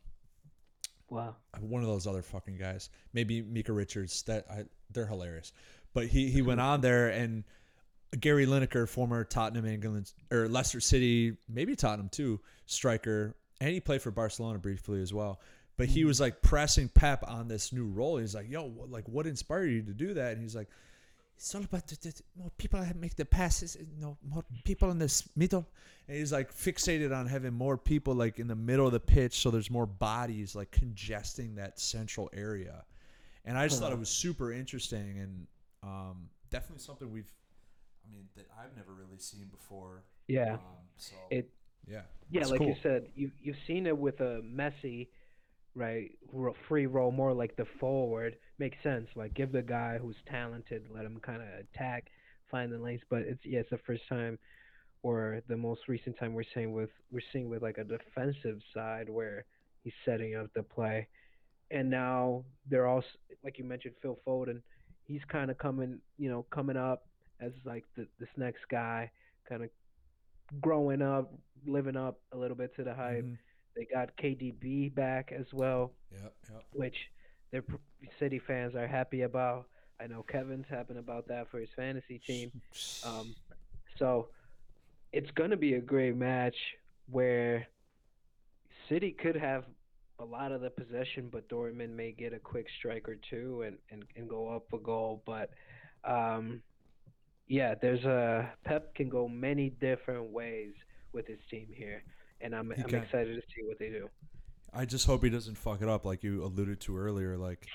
[1.10, 1.36] Wow.
[1.60, 4.24] one of those other fucking guys, maybe Micah Richards.
[4.24, 5.52] That I, they're hilarious.
[5.94, 7.44] But he he went on there and
[8.20, 14.02] Gary Lineker, former Tottenham, England or Leicester City, maybe Tottenham too, striker, and he played
[14.02, 15.40] for Barcelona briefly as well.
[15.78, 18.18] But he was like pressing Pep on this new role.
[18.18, 20.68] He's like, "Yo, like, what inspired you to do that?" And he's like,
[21.38, 23.78] "It's all about the, the, more people that make the passes.
[23.80, 25.68] You know, more people in this middle."
[26.08, 29.40] And he's like fixated on having more people like in the middle of the pitch,
[29.40, 32.84] so there's more bodies like congesting that central area.
[33.46, 35.48] And I just thought it was super interesting and
[35.84, 37.32] um, definitely something we've,
[38.06, 40.04] I mean, that I've never really seen before.
[40.28, 40.54] Yeah.
[40.54, 40.60] Um,
[40.98, 41.50] so It
[41.88, 45.08] yeah, Yeah, like you said, you you've seen it with a Messi,
[45.76, 46.12] right?
[46.68, 49.08] Free roll more like the forward makes sense.
[49.16, 52.08] Like give the guy who's talented, let him kind of attack,
[52.50, 53.02] find the lanes.
[53.10, 54.38] But it's yeah, it's the first time,
[55.04, 59.10] or the most recent time we're seeing with we're seeing with like a defensive side
[59.10, 59.46] where
[59.84, 61.08] he's setting up the play,
[61.72, 63.08] and now they're also
[63.44, 64.62] like you mentioned Phil Foden,
[65.06, 67.08] he's kind of coming you know coming up
[67.40, 69.10] as like the, this next guy,
[69.50, 69.70] kind of
[70.62, 71.34] growing up,
[71.66, 73.24] living up a little bit to the hype.
[73.24, 73.38] Mhm.
[73.76, 76.64] They got KDB back as well, Yep, yep.
[76.74, 76.96] which
[77.52, 77.64] their
[78.20, 79.68] City fans are happy about.
[80.00, 82.52] I know Kevin's happy about that for his fantasy team.
[83.06, 83.36] Um,
[83.98, 84.30] so
[85.14, 86.56] it's going to be a great match
[87.10, 87.68] where
[88.90, 89.66] City could have
[90.20, 93.78] a lot of the possession, but Dortmund may get a quick strike or two and,
[93.90, 95.22] and, and go up a goal.
[95.26, 95.52] But
[96.04, 96.62] um,
[97.48, 100.74] yeah, there's a Pep can go many different ways
[101.14, 102.04] with his team here,
[102.44, 104.10] and I'm I'm excited to see what they do.
[104.74, 107.38] I just hope he doesn't fuck it up like you alluded to earlier.
[107.38, 107.68] Like,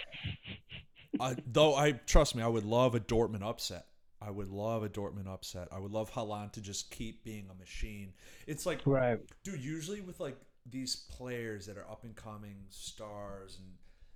[1.20, 3.86] I, though I trust me, I would love a Dortmund upset.
[4.20, 5.68] I would love a Dortmund upset.
[5.70, 8.12] I would love Haaland to just keep being a machine.
[8.46, 9.20] It's like Right.
[9.44, 10.36] dude usually with like
[10.68, 13.68] these players that are up and coming stars and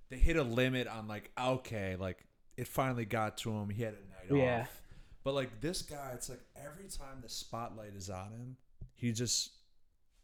[0.09, 2.25] they hit a limit on like okay like
[2.57, 4.61] it finally got to him he had a night Yeah.
[4.63, 4.81] off
[5.23, 8.57] but like this guy it's like every time the spotlight is on him
[8.95, 9.51] he just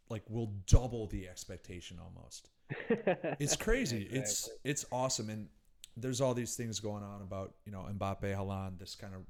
[0.10, 2.50] like will double the expectation almost
[3.40, 4.70] it's crazy it's Exactly.
[4.72, 5.48] it's awesome and
[5.96, 9.22] there's all these things going on about you know Mbappe Haaland this kind of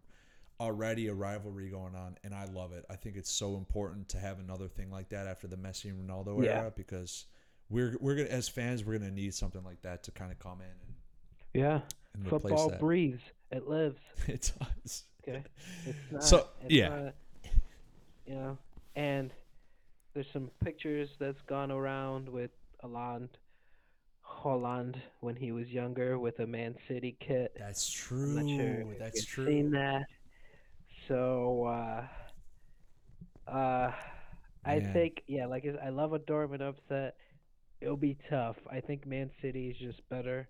[0.59, 2.83] already a rivalry going on and I love it.
[2.89, 6.09] I think it's so important to have another thing like that after the Messi and
[6.09, 6.61] Ronaldo Yeah.
[6.61, 7.25] era because
[7.69, 10.61] we're we're gonna as fans we're gonna need something like that to kind of come
[10.61, 10.95] in and,
[11.53, 11.79] yeah.
[12.15, 13.21] and Football breathes.
[13.51, 13.99] It lives.
[14.27, 14.51] it
[14.83, 15.03] does.
[15.27, 15.43] Okay.
[15.85, 16.89] It's not, So, it's yeah.
[16.89, 17.13] not,
[18.25, 18.57] you know,
[18.95, 19.31] and
[20.17, 22.49] there's some pictures that's gone around with
[22.83, 23.29] Haaland,
[24.25, 27.53] Haaland when he was younger with a Man City kit.
[27.59, 28.33] That's true.
[28.57, 29.45] sure That's true.
[29.45, 30.07] Seen that?
[31.07, 32.07] So, uh,
[33.47, 33.91] uh,
[34.65, 37.13] I think yeah, like I love a Dortmund upset.
[37.79, 38.55] It'll be tough.
[38.71, 40.49] I think Man City is just better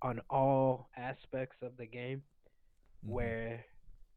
[0.00, 2.22] on all aspects of the game,
[3.04, 3.10] Mhm.
[3.10, 3.66] where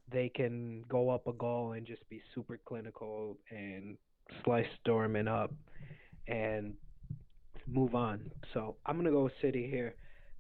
[0.08, 3.98] they can go up a goal and just be super clinical and
[4.44, 5.54] slice Dortmund up
[6.28, 6.74] and
[7.68, 8.32] move on.
[8.54, 9.96] So I'm gonna go with City here,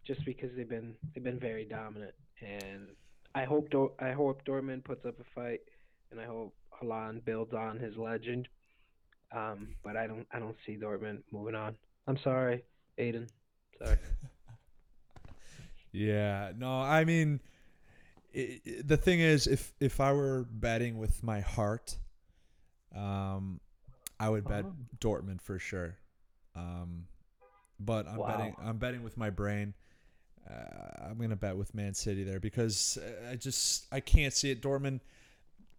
[0.06, 2.88] just because they've been they've been very dominant, and
[3.36, 5.62] I hope Dor- I hope Dortmund puts up a fight,
[6.12, 8.48] and I hope Haaland builds on his legend.
[9.32, 11.76] Um, but I don't I don't see Dortmund moving on.
[12.08, 12.64] I'm sorry,
[12.98, 13.28] Aiden.
[13.78, 13.98] Sorry.
[15.92, 17.40] Yeah, no, I mean,
[18.36, 21.98] i i the thing is, if if I were betting with my heart,
[22.96, 23.60] um,
[24.20, 24.76] I would bet Oh.
[25.00, 25.98] Dortmund for sure.
[26.56, 27.08] Um,
[27.80, 28.28] but I'm Wow.
[28.28, 29.74] betting I'm betting with my brain.
[30.50, 34.52] Uh, I'm gonna bet with Man City there because uh, I just I can't see
[34.52, 34.62] it.
[34.62, 35.02] Dortmund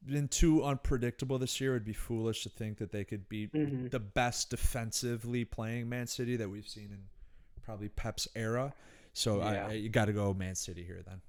[0.07, 1.73] been too unpredictable this year.
[1.75, 6.07] It'd be foolish to think that they could beat hmm the best defensively playing Man
[6.07, 7.05] City that we've seen in
[7.63, 8.75] probably Pep's era.
[9.13, 11.21] So I, I, you got to go Man City here then.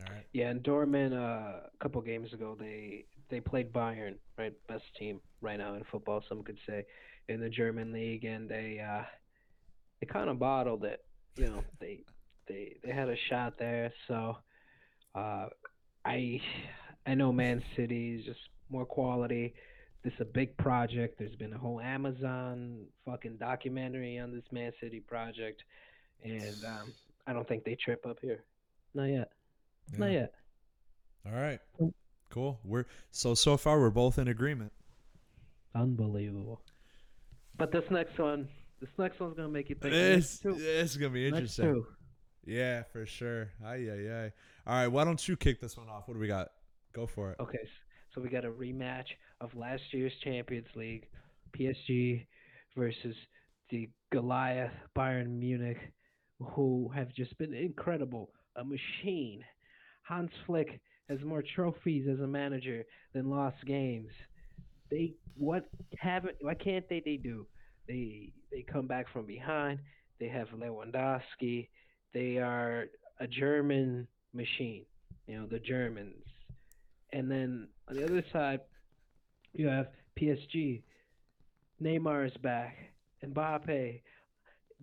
[0.00, 0.26] All right.
[0.32, 4.52] Yeah, and Dortmund uh, a couple games ago they they played Bayern, right?
[4.68, 6.84] Best team right now in football, some could say,
[7.28, 9.02] in the German league, and they uh,
[10.00, 11.04] they kind of bottled it.
[11.36, 12.00] You know, they
[12.48, 13.92] they they had a shot there.
[14.08, 14.36] So
[15.14, 15.46] uh,
[16.04, 16.40] I
[17.06, 19.54] I know Man City is just more quality.
[20.02, 21.18] This is a big project.
[21.18, 25.62] There's been a whole Amazon fucking documentary on this Man City project,
[26.22, 26.92] and um,
[27.26, 28.44] I don't think they trip up here.
[28.94, 29.32] Not yet.
[29.98, 30.32] Not yet.
[31.26, 31.60] All right.
[32.30, 32.60] Cool.
[32.64, 34.72] We're so so far we're both in agreement.
[35.74, 36.60] Unbelievable.
[37.56, 38.48] But this next one,
[38.80, 39.94] this next one's gonna make you think.
[39.94, 41.84] It's, it's gonna be interesting.
[42.44, 43.50] Yeah, for sure.
[43.64, 44.32] Aye, aye, aye.
[44.66, 44.86] All right.
[44.86, 46.06] Why don't you kick this one off?
[46.06, 46.48] What do we got?
[46.92, 47.40] Go for it.
[47.40, 47.58] Okay,
[48.14, 49.06] so we got a rematch
[49.40, 51.06] of last year's Champions League,
[51.58, 52.26] PSG
[52.76, 53.16] versus
[53.70, 55.78] the Goliath Bayern Munich,
[56.38, 59.42] who have just been incredible, a machine.
[60.02, 64.10] Hans Flick has more trophies as a manager than lost games.
[64.90, 67.46] They what haven't what can't they they do?
[67.88, 69.80] They they come back from behind.
[70.18, 71.68] They have Lewandowski.
[72.14, 72.86] They are
[73.20, 74.84] a German machine.
[75.26, 76.24] You know the Germans.
[77.12, 78.60] And then on the other side,
[79.52, 79.88] you have
[80.18, 80.82] PSG.
[81.82, 82.76] Neymar is back.
[83.24, 84.00] Mbappe,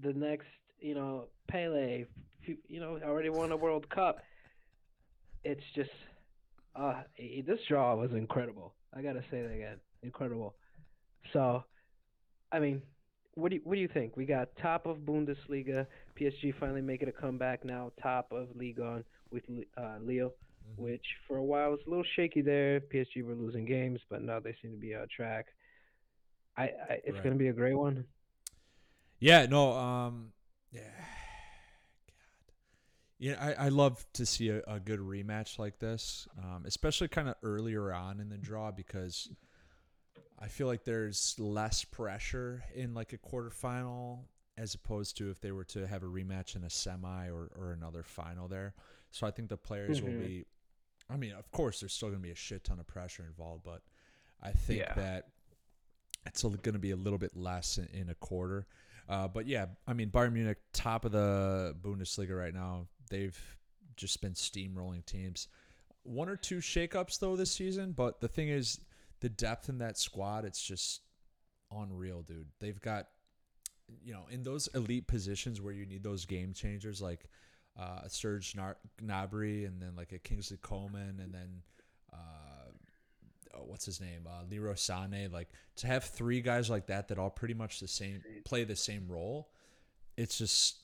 [0.02, 0.48] the next,
[0.80, 2.06] you know, Pele,
[2.68, 4.18] you know, already won a World Cup.
[5.44, 5.90] It's just,
[6.76, 7.04] uh,
[7.46, 8.76] this draw was incredible.
[8.96, 10.56] I gotta say that again, incredible.
[11.34, 11.64] So,
[12.52, 12.82] I mean,
[13.36, 14.16] what do you, what do you think?
[14.16, 15.88] We got top of Bundesliga,
[16.20, 19.44] PSG finally making a comeback now, top of Ligue 1 with
[19.78, 20.34] uh, Lille
[20.68, 20.86] Mm-hmm.
[20.86, 22.80] which for a while was a little shaky there.
[22.82, 25.48] PSG were losing games, but now they seem to be on track.
[26.58, 27.24] I, I it's Right.
[27.24, 28.06] gonna be a great one.
[29.20, 30.34] Yeah, no, um
[30.72, 30.82] yeah.
[33.24, 37.30] Yeah, I, I love to see a, a good rematch like this, um, especially kind
[37.30, 39.30] of earlier on in the draw because
[40.38, 44.26] I feel like there's less pressure in like a quarterfinal
[44.58, 47.72] as opposed to if they were to have a rematch in a semi or, or
[47.72, 48.74] another final there.
[49.12, 50.20] So I think the players will Mhm.
[50.28, 50.46] be
[51.10, 53.84] I mean, of course there's still gonna be a shit ton of pressure involved, but
[54.42, 54.94] I think Yeah.
[54.96, 55.30] that
[56.26, 58.66] it's going to be a little bit less in, in a quarter.
[59.10, 62.88] Uh, but yeah, I mean, Bayern Munich, top of the Bundesliga right now.
[63.14, 63.58] They've
[63.96, 65.48] just been steamrolling teams.
[66.02, 68.80] One or two shakeups though this season, but the thing is,
[69.20, 71.02] the depth in that squad, it's just
[71.72, 72.48] unreal, dude.
[72.60, 73.10] They've got,
[74.04, 77.30] you know, in those elite positions where you need those game changers, like
[77.80, 81.62] uh, a Serge Gnabry, and then like a Kingsley Coman, and then.
[82.12, 82.72] Uh,
[83.56, 84.28] oh, what's his name?
[84.28, 85.32] Uh, Leroy Sané.
[85.32, 88.76] Like to have three guys like that that all pretty much the same play the
[88.76, 89.50] same role.
[90.18, 90.83] It's just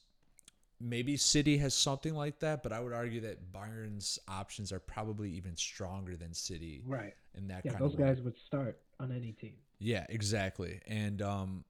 [0.82, 5.30] maybe City has something like that, but I would argue that Bayern's options are probably
[5.32, 7.14] even stronger than City Right.
[7.36, 8.08] in that Yeah, kind those of way.
[8.08, 9.54] guys would start on any team.
[9.80, 10.82] Yeah, exactly.
[10.88, 11.64] And um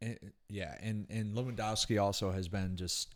[0.00, 3.14] and, yeah, and and Lewandowski also has been just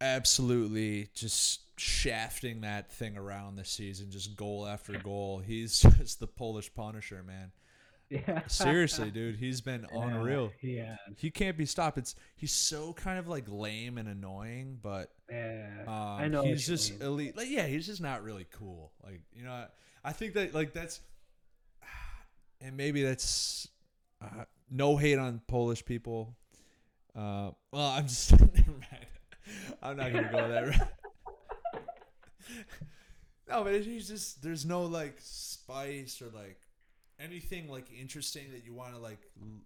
[0.00, 5.38] absolutely just shafting that thing around this season, just goal after goal.
[5.38, 7.52] He's just the Polish Punisher, man.
[8.12, 8.46] Yeah.
[8.46, 10.52] Seriously, dude, he's been unreal.
[10.60, 10.96] Yeah.
[11.16, 11.96] He can't be stopped.
[11.98, 15.68] It's he's so kind of like lame and annoying, but Yeah.
[15.86, 17.02] um, I know he's just mean.
[17.02, 17.36] elite.
[17.36, 18.92] Like, yeah, he's just not really cool.
[19.02, 19.66] Like you know, I,
[20.04, 21.00] I think that like that's,
[22.60, 23.68] and maybe that's
[24.20, 26.36] uh, no hate on Polish people.
[27.16, 29.06] Uh, well, I'm just never mind.
[29.82, 30.90] I'm not gonna go there.
[33.48, 36.58] No, but he's just there's no like spice or like
[37.22, 39.18] anything like interesting that you want to like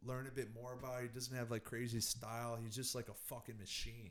[0.05, 1.03] learn a bit more about.
[1.03, 2.59] He doesn't have like crazy style.
[2.63, 4.11] He's just like a fucking machine.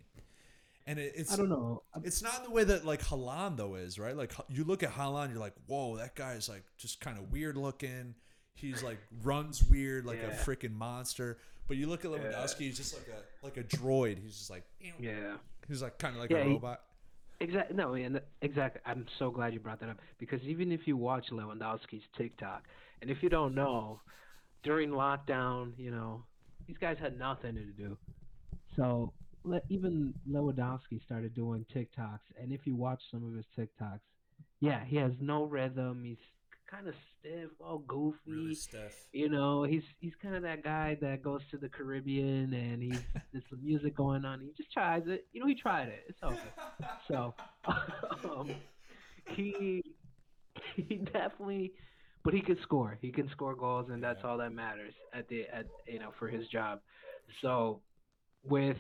[0.88, 1.82] And it, it's I don't know.
[2.04, 4.16] it's not in the way that like Haaland though is right.
[4.16, 7.58] Like you look at Haaland, you're like, whoa, that guy's like just kind of weird
[7.58, 8.14] looking.
[8.54, 11.38] He's like runs weird like a freaking monster.
[11.68, 14.22] But you look at Lewandowski, he's just like a like a droid.
[14.22, 14.64] He's just like
[15.00, 15.38] Yeah.
[15.68, 16.82] he's like kind of like Yeah, a he- robot.
[17.42, 17.76] Exactly.
[17.76, 18.80] No, and exactly.
[18.86, 22.64] I'm so glad you brought that up because even if you watch Lewandowski's TikTok,
[23.02, 24.02] and if you don't know,
[24.64, 26.24] during lockdown, you know,
[26.68, 27.98] these guys had nothing to do.
[28.76, 34.00] So le- even Lewandowski started doing TikToks, and if you watch some of his TikToks,
[34.60, 36.04] yeah, he has no rhythm.
[36.04, 36.18] He's
[36.70, 38.18] kind of stiff, all goofy.
[38.28, 39.08] Really stiff.
[39.14, 43.00] You know, he's he's kind of that guy that goes to the Caribbean and he's
[43.32, 44.42] there's some music going on.
[44.42, 45.28] He just tries it.
[45.32, 46.04] You know, he tried it.
[46.10, 46.38] It's okay.
[47.08, 47.36] So
[48.24, 48.50] um,
[49.36, 49.84] he
[50.76, 51.74] he definitely,
[52.26, 53.00] but he can score.
[53.02, 54.32] He can score goals, and that's Yeah.
[54.32, 56.82] all that matters at the at you know for his job.
[57.42, 57.82] So
[58.44, 58.78] with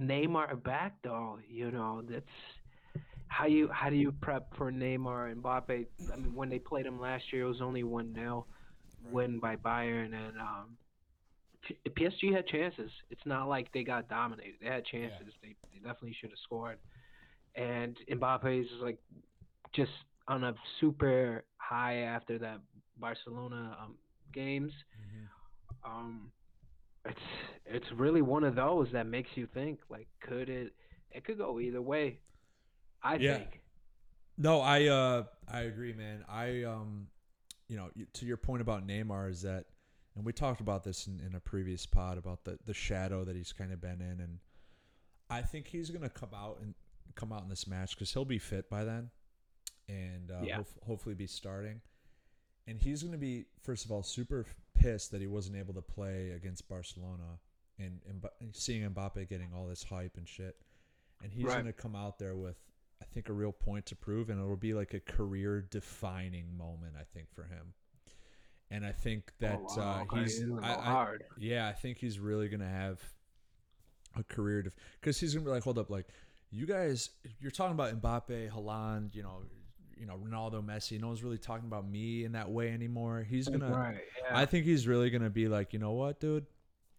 [0.00, 2.26] Neymar back though, you know that's
[3.28, 5.86] how you how do you prep for Neymar and Mbappe?
[6.12, 8.46] I mean, when they played him last year, it was only one 0
[9.02, 9.12] Right.
[9.12, 10.78] win by Bayern, and um,
[11.90, 12.90] PSG had chances.
[13.10, 14.56] It's not like they got dominated.
[14.60, 15.34] They had chances.
[15.42, 16.78] They, they definitely should have scored.
[17.54, 18.98] And Mbappe is like
[19.74, 19.90] just
[20.28, 22.60] on a super high after that
[22.98, 23.94] Barcelona um,
[24.32, 24.72] games.
[25.00, 25.28] Mhm.
[25.84, 26.32] Um,
[27.04, 27.20] it's
[27.66, 30.72] it's really one of those that makes you think like, could it?
[31.10, 32.20] It could go either way.
[33.02, 33.38] I Yeah.
[33.38, 33.62] think.
[34.36, 36.24] No, I uh I agree, man.
[36.28, 37.08] I um
[37.68, 39.66] you know, to your point about Neymar is that
[40.16, 43.36] and we talked about this in, in a previous pod about the the shadow that
[43.36, 44.38] he's kind of been in and
[45.30, 46.74] I think he's going to come out and
[47.14, 49.10] come out in this match cuz he'll be fit by then
[49.88, 50.56] and uh, Yeah.
[50.56, 51.80] hof- hopefully be starting.
[52.66, 55.80] And he's going to be first of all super pissed that he wasn't able to
[55.82, 57.38] play against Barcelona
[57.78, 58.22] and, and
[58.54, 60.56] seeing Mbappe getting all this hype and shit.
[61.22, 61.54] And he's Right.
[61.54, 62.56] going to come out there with
[63.00, 66.56] I think a real point to prove, and it will be like a career defining
[66.58, 66.94] moment.
[66.98, 67.72] I think for him,
[68.72, 70.06] and I think that oh, wow.
[70.10, 73.00] uh, he's I, I- yeah, I think he's really gonna have
[74.16, 74.64] a career
[75.00, 76.08] because he's gonna be like, hold up, like
[76.50, 79.42] you guys, you're talking about Mbappe, Haaland, you know,
[80.00, 81.00] you know Ronaldo, Messi.
[81.00, 83.24] No one's really talking about me in that way anymore.
[83.28, 83.98] He's gonna, right.
[84.30, 84.38] Yeah.
[84.38, 86.46] I think he's really gonna be like, you know what, dude.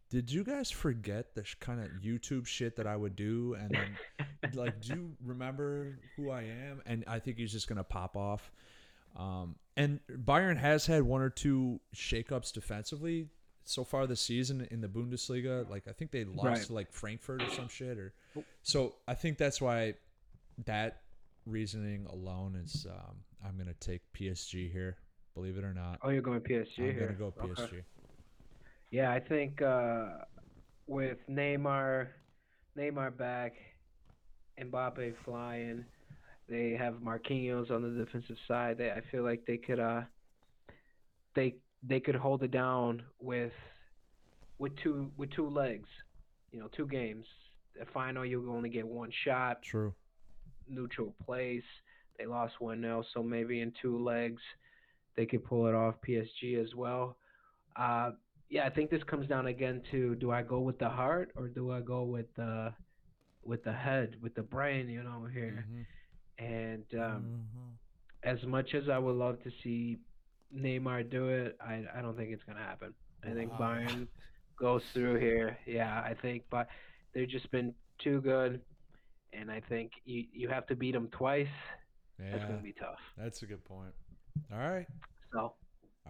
[0.10, 3.56] Did you guys forget the sh- kind of YouTube shit that I would do?
[3.60, 6.82] And then, like, do you remember who I am?
[6.88, 8.52] And I think he's just gonna pop off.
[9.16, 13.28] Um, and Bayern has had one or two shakeups defensively
[13.66, 15.70] so far this season in the Bundesliga.
[15.70, 16.62] Like I think they lost Right.
[16.64, 17.98] to like Frankfurt or some shit.
[18.00, 18.14] Or
[18.64, 19.94] so I think that's why
[20.66, 21.02] that
[21.50, 24.98] reasoning alone is um, I'm gonna take PSG here.
[25.36, 27.18] Believe it or not, oh, you're going PSG I'm here.
[27.18, 27.62] gonna go Okay.
[27.64, 27.84] PSG.
[28.92, 30.10] Yeah, I think uh,
[30.88, 32.08] with Neymar,
[32.78, 33.54] Neymar back,
[34.60, 35.86] Mbappe flying,
[36.50, 38.78] they have Marquinhos on the defensive side.
[38.80, 40.02] They, I feel like they could, uh,
[41.36, 43.54] they they could hold it down with
[44.58, 45.88] with two with two legs,
[46.52, 47.26] you know, two games.
[47.80, 49.94] The final, you only get one shot, True.
[50.70, 51.64] Neutral place.
[52.18, 54.42] They lost one 0 so maybe in two legs
[55.16, 55.96] they could pull it off.
[56.08, 57.18] PSG as well.
[57.76, 58.12] Uh,
[58.50, 61.48] yeah, I think this comes down again to do I go with the heart or
[61.48, 62.74] do I go with the
[63.44, 65.66] with the head, with the brain, you know, here.
[65.70, 65.86] Mhm.
[66.38, 67.24] And um,
[67.56, 67.78] Mhm.
[68.24, 70.00] as much as I would love to see
[70.54, 72.94] Neymar do it, I I don't think it's gonna happen.
[73.24, 73.60] I think Wow.
[73.60, 74.08] Bayern
[74.58, 75.58] goes through here.
[75.66, 76.68] Yeah, I think, but
[77.14, 78.62] they've just been too good,
[79.34, 81.48] and I think you you have to beat them twice.
[82.18, 83.00] That's gonna be tough.
[83.18, 83.94] that's a good point.
[84.52, 84.86] All right.
[85.32, 85.54] So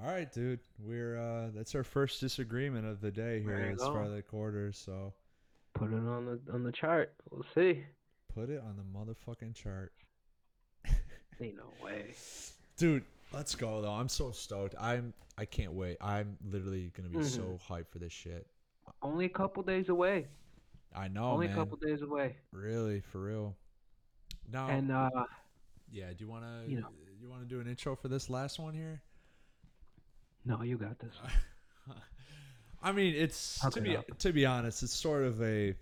[0.02, 0.60] All right, dude.
[0.80, 4.78] We're uh that's our first disagreement of the day here as far as the quarters,
[4.78, 5.14] so
[5.76, 7.14] put it on the on the chart.
[7.30, 7.84] We'll see.
[8.34, 9.92] put it on the motherfucking chart.
[11.42, 12.14] Ain't no way.
[12.78, 13.92] Dude, let's go though.
[13.92, 14.76] I'm so stoked.
[14.80, 15.98] I'm I can't wait.
[16.02, 17.74] I'm literally gonna be so Mm-hmm.
[17.74, 18.48] hyped for this shit.
[19.02, 20.28] Only a couple days away.
[20.96, 21.56] I know, Only man.
[21.56, 22.36] a couple days away.
[22.52, 23.56] Really, for real.
[24.52, 25.10] Now, And uh,
[25.92, 26.08] yeah.
[26.10, 26.88] Do you wanna you know.
[27.22, 29.02] you wanna do an intro for this last one here?
[30.46, 31.14] no, you got this.
[32.82, 34.04] I mean, it's to be I?
[34.20, 35.76] to be honest, it's sort of a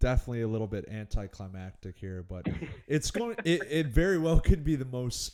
[0.00, 2.46] definitely a little bit anticlimactic here, but
[2.86, 3.36] it's going.
[3.44, 5.32] It, it very well could be the most.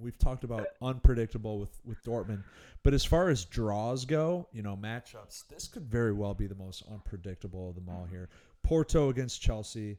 [0.00, 2.44] We've talked about unpredictable with with Dortmund,
[2.82, 6.54] but as far as draws go, you know matchups, this could very well be the
[6.54, 8.28] most unpredictable of them all here.
[8.62, 9.98] Porto against Chelsea,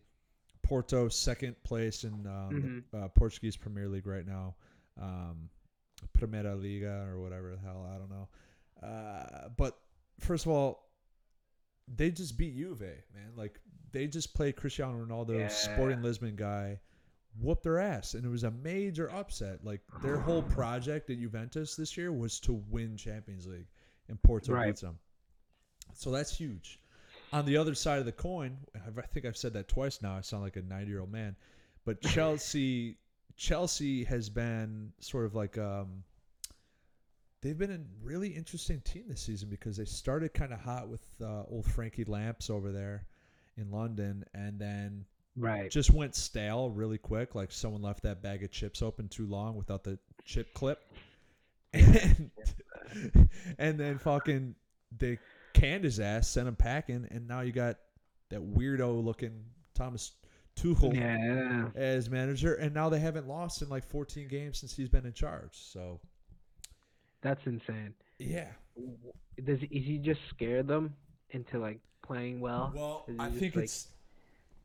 [0.64, 3.04] Porto second place in um, Mhm.
[3.04, 4.56] uh, Portuguese Premier League right now,
[5.02, 5.50] um,
[6.14, 8.30] Primeira Liga or whatever the hell I don't know.
[8.88, 9.80] Uh, but
[10.20, 10.90] first of all,
[11.88, 13.34] they just beat Juve, man.
[13.36, 13.60] Like
[13.92, 15.48] they just played Cristiano Ronaldo, Yeah.
[15.48, 16.80] Sporting Lisbon guy,
[17.42, 19.64] whooped their ass, and it was a major upset.
[19.64, 23.68] Like their whole project at Juventus this year was to win Champions League,
[24.08, 24.68] and Porto Right.
[24.68, 24.98] beats them.
[25.94, 26.80] So that's huge.
[27.32, 30.16] On the other side of the coin, I think I've said that twice now.
[30.16, 31.36] I sound like a ninety-year-old man,
[31.86, 32.98] but Chelsea,
[33.38, 36.04] Chelsea has been sort of like um,
[37.42, 41.02] they've been a really interesting team this season because they started kind of hot with
[41.22, 43.06] uh, old Frankie Lamps over there
[43.58, 45.06] in London, and then
[45.40, 45.72] Right.
[45.72, 47.34] just went stale really quick.
[47.34, 50.80] Like someone left that bag of chips open too long without the chip clip,
[51.74, 52.30] and
[53.58, 54.56] and then fucking
[54.98, 55.18] they
[55.54, 57.78] canned his ass, sent him packing, and now you got
[58.30, 59.44] that weirdo looking
[59.76, 60.12] Thomas
[60.56, 61.70] Tuchel Yeah.
[61.76, 65.14] as manager, and now they haven't lost in like 14 games since he's been in
[65.14, 65.52] charge.
[65.54, 66.00] So
[67.22, 67.94] That's insane.
[68.18, 68.50] yeah,
[69.44, 70.96] Does is he just scare them
[71.32, 72.72] into like playing well?
[72.76, 73.88] Well, I think like- it's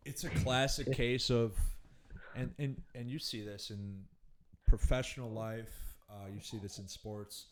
[0.04, 1.56] it's a classic case of,
[2.34, 4.04] and and and you see this in
[4.66, 5.72] professional life.
[6.10, 7.46] Uh, you see this in sports.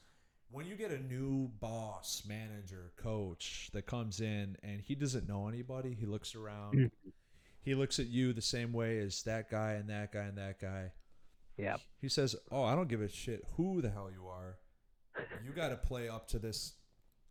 [0.50, 5.48] When you get a new boss, manager, coach that comes in and he doesn't know
[5.48, 6.74] anybody, he looks around.
[6.74, 6.90] Mhm.
[7.62, 10.60] He looks at you the same way as that guy and that guy and that
[10.60, 10.92] guy.
[11.56, 11.76] Yeah.
[12.00, 14.58] He says, "Oh, I don't give a shit who the hell you are.
[15.44, 16.74] You got to play up to this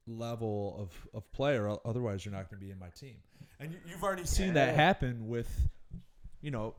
[0.07, 3.15] level of, of player, otherwise you're not going to be in my team."
[3.59, 5.69] And you, you've already seen that happen with,
[6.41, 6.75] you know,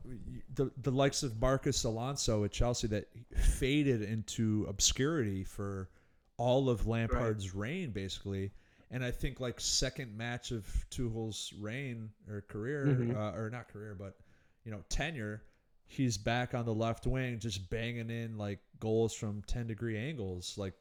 [0.55, 3.07] the the likes of Marcos Alonso at Chelsea that
[3.37, 5.89] faded into obscurity for
[6.37, 8.51] all of Lampard's reign, basically.
[8.91, 13.15] And I think like second match of Tuchel's reign or career, Mhm.
[13.15, 14.17] uh, or not career, but
[14.65, 15.41] you know tenure,
[15.87, 20.57] he's back on the left wing, just banging in like goals from ten degree angles,
[20.57, 20.73] like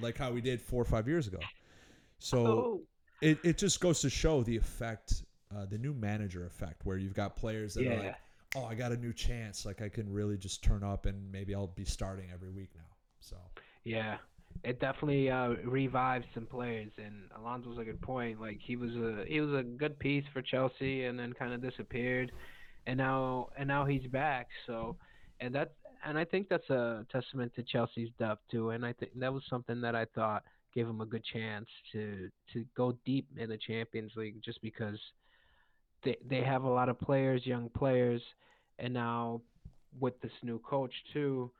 [0.00, 1.38] like how we did four or five years ago.
[2.18, 2.82] So Oh.
[3.20, 5.22] it, it just goes to show the effect,
[5.54, 8.14] uh, the new manager effect, where you've got players that are like,
[8.54, 11.54] oh, I got a new chance, like I can really just turn up and maybe
[11.54, 12.96] I'll be starting every week now.
[13.20, 13.36] So
[13.84, 14.16] Yeah,
[14.62, 18.40] it definitely uh, revived some players, and Alonso's a good point.
[18.40, 21.60] Like he was a he was a good piece for Chelsea, and then kind of
[21.62, 22.32] disappeared,
[22.86, 24.48] and now and now he's back.
[24.66, 24.96] So,
[25.40, 25.72] and that
[26.04, 28.70] and I think that's a testament to Chelsea's depth too.
[28.70, 30.44] And I think that was something that I thought
[30.74, 34.98] gave them a good chance to to go deep in the Champions League, just because
[36.04, 38.22] they they have a lot of players, young players,
[38.78, 39.40] and now
[40.00, 41.50] with this new coach too,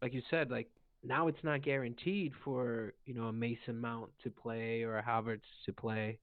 [0.00, 0.68] like you said, like
[1.04, 5.40] now it's not guaranteed for you know a Mason Mount to play or a Havertz
[5.66, 6.18] to play.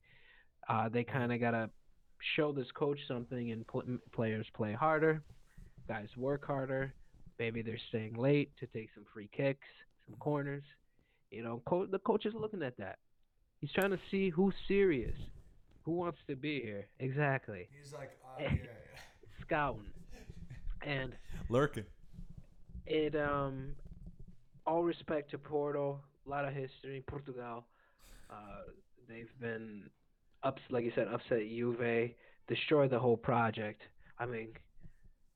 [0.68, 1.70] Uh, they kind of gotta
[2.36, 3.84] show this coach something, and pl-
[4.14, 5.22] players play harder,
[5.88, 6.94] guys work harder.
[7.38, 9.68] Maybe they're staying late to take some free kicks,
[10.06, 10.64] some corners.
[11.32, 12.98] You know, co- the coach is looking at that.
[13.62, 15.16] He's trying to see who's serious,
[15.84, 16.88] who wants to be here.
[17.00, 18.50] Exactly, he's like, oh, yeah,
[19.42, 19.92] scouting,
[20.82, 21.14] and
[21.50, 21.86] lurking.
[22.86, 23.76] it um
[24.66, 27.04] all respect to Porto, a lot of history.
[27.08, 27.66] Portugal,
[28.30, 28.72] uh,
[29.08, 29.90] they've been
[30.44, 32.12] ups like you said, upset Juve,
[32.48, 33.82] destroyed the whole project.
[34.18, 34.50] I mean,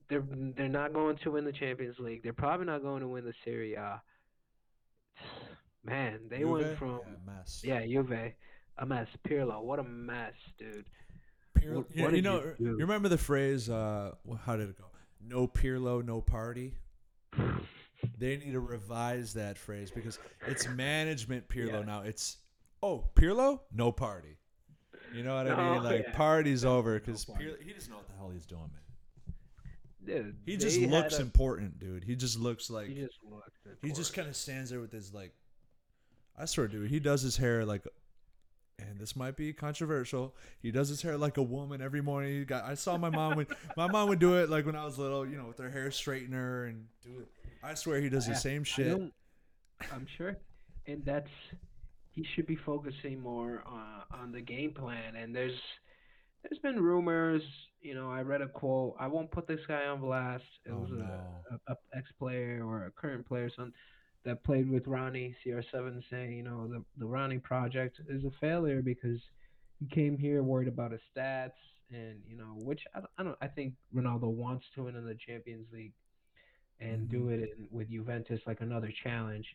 [0.10, 0.24] they're
[0.56, 2.24] they're not going to win the Champions League.
[2.24, 4.02] They're probably not going to win the Serie A.
[5.84, 7.62] Man, they went from yeah, mess.
[7.64, 8.34] yeah Juve,
[8.78, 9.08] a mess.
[9.28, 10.86] Pirlo, what a mess, dude.
[11.58, 13.70] Pirlo, What- you, what you know, you you, remember the phrase?
[13.70, 14.12] Uh,
[14.46, 14.86] how did it go?
[15.26, 16.74] No Pirlo, no party.
[18.18, 21.84] They need to revise that phrase because it's management Pirlo Yeah.
[21.84, 22.02] now.
[22.02, 22.38] It's
[22.82, 24.38] oh Pirlo, no party.
[25.14, 25.84] You know what I mean?
[25.84, 26.16] Like yeah.
[26.16, 27.46] party's over No because party.
[27.46, 29.34] Pirlo, he doesn't know what the hell he's doing, man.
[30.06, 32.04] Dude, He just looks a- important, dude.
[32.04, 35.34] He just looks like he just just kind of stands there with his like.
[36.38, 37.86] I swear, dude, he does his hair like,
[38.80, 40.36] and this might be controversial.
[40.62, 42.32] He does his hair like a woman every morning.
[42.40, 42.64] He got.
[42.66, 43.48] I saw my mom would.
[43.78, 45.90] my mom would do it like when I was little, you know, with her hair
[45.90, 47.28] straightener and do it.
[47.64, 49.00] I swear he does the same shit.
[49.92, 50.38] I'm sure,
[50.88, 51.30] and that's
[52.12, 55.16] he should be focusing more on on the game plan.
[55.16, 55.60] And there's
[56.44, 57.44] there's been rumors.
[57.82, 58.96] You know, I read a quote.
[59.00, 60.44] I won't put this guy on blast.
[60.66, 61.22] It Oh, was a, no.
[61.68, 63.72] a, a ex player or a current player, son
[64.26, 68.82] that played with Ronnie CR7, saying, you know, the the Ronnie project is a failure
[68.82, 69.20] because
[69.80, 71.52] he came here worried about his stats
[71.92, 75.06] and you know, which I don't, I don't I think Ronaldo wants to win in
[75.06, 75.94] the Champions League
[76.80, 77.34] and do mm-hmm.
[77.34, 79.46] it in, with Juventus like another challenge.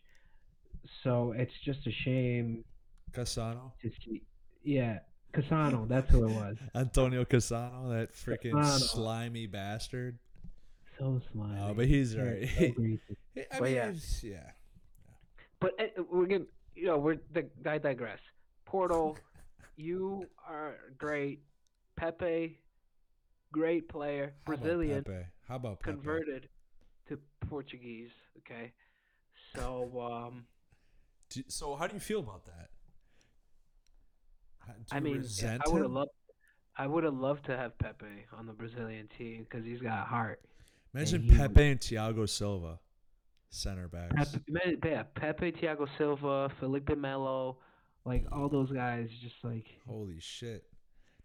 [1.03, 2.65] So it's just a shame
[3.13, 3.73] Cassano.
[3.83, 4.23] to see.
[4.63, 5.01] Yeah,
[5.35, 6.57] Cassano, that's who it was.
[6.75, 8.79] Antonio Cassano, that freaking Cassano.
[8.81, 10.19] slimy bastard.
[10.99, 11.61] So slimy.
[11.61, 12.49] Oh, but he's Yeah, alright.
[12.49, 12.65] so.
[12.65, 13.93] I But mean, yeah.
[14.23, 14.51] yeah.
[15.61, 16.45] But uh, we're gonna,
[16.75, 18.21] you know, we're the I digress.
[18.65, 19.19] Portal,
[19.77, 21.41] you are great.
[21.97, 22.59] Pepe,
[23.53, 24.35] great player.
[24.47, 25.27] How about Brazilian, Pepe?
[25.49, 25.93] How about Pepe?
[25.97, 26.49] converted
[27.09, 28.11] to Portuguese.
[28.39, 28.73] Okay,
[29.57, 30.45] so um,
[31.31, 32.69] Do- so how do you feel about that?
[34.61, 36.11] How- I mean, I would have loved,
[36.77, 40.41] I would have loved to have Pepe on the Brazilian team because he's got heart.
[40.95, 42.79] Imagine he Pepe and Thiago Silva,
[43.51, 44.37] center backs.
[44.53, 47.59] Pepe, yeah, Pepe, Thiago Silva, Felipe Melo,
[48.05, 50.65] like all those guys, just like Holy shit.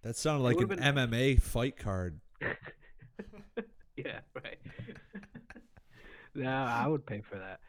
[0.03, 2.19] That sounded like an been- MMA fight card.
[3.95, 4.59] yeah, right.
[6.35, 7.59] no, I would pay for that.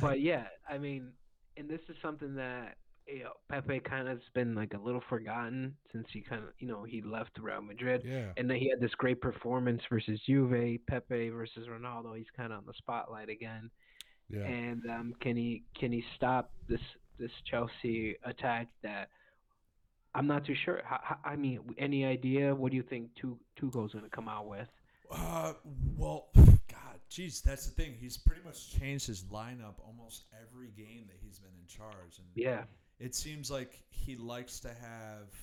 [0.00, 1.12] But yeah, I mean,
[1.56, 2.76] and this is something that
[3.06, 6.50] you know Pepe kind of has been like a little forgotten since he kind of
[6.58, 8.32] you know he left Real Madrid, yeah.
[8.36, 12.16] and then he had this great performance versus Juve, Pepe versus Ronaldo.
[12.16, 13.70] He's kind of on the spotlight again.
[14.28, 14.44] Yeah.
[14.44, 16.80] And um, can he can he stop this
[17.18, 19.08] this Chelsea attack that
[20.14, 20.80] I'm not too sure.
[20.84, 22.54] How, how- I mean, any idea?
[22.54, 24.68] What do you think Tu- Tuchel's going to come out with?
[25.10, 25.52] Uh,
[25.96, 27.94] well, God, jeez, that's the thing.
[28.00, 32.26] He's pretty much changed his lineup almost every game that he's been in charge, and
[32.34, 32.62] Yeah,
[33.00, 35.34] it seems like he likes to have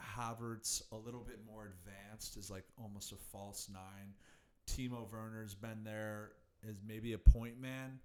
[0.00, 4.14] Havertz a little bit more advanced as like almost a false nine.
[4.66, 6.32] Timo Werner's been there
[6.68, 7.98] as maybe a point man,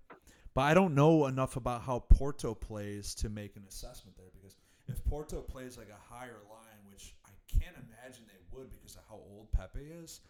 [0.53, 4.55] but I don't know enough about how Porto plays to make an assessment there because
[4.88, 9.01] if Porto plays like a higher line, which I can't imagine they would because of
[9.09, 10.21] how old Pepe is,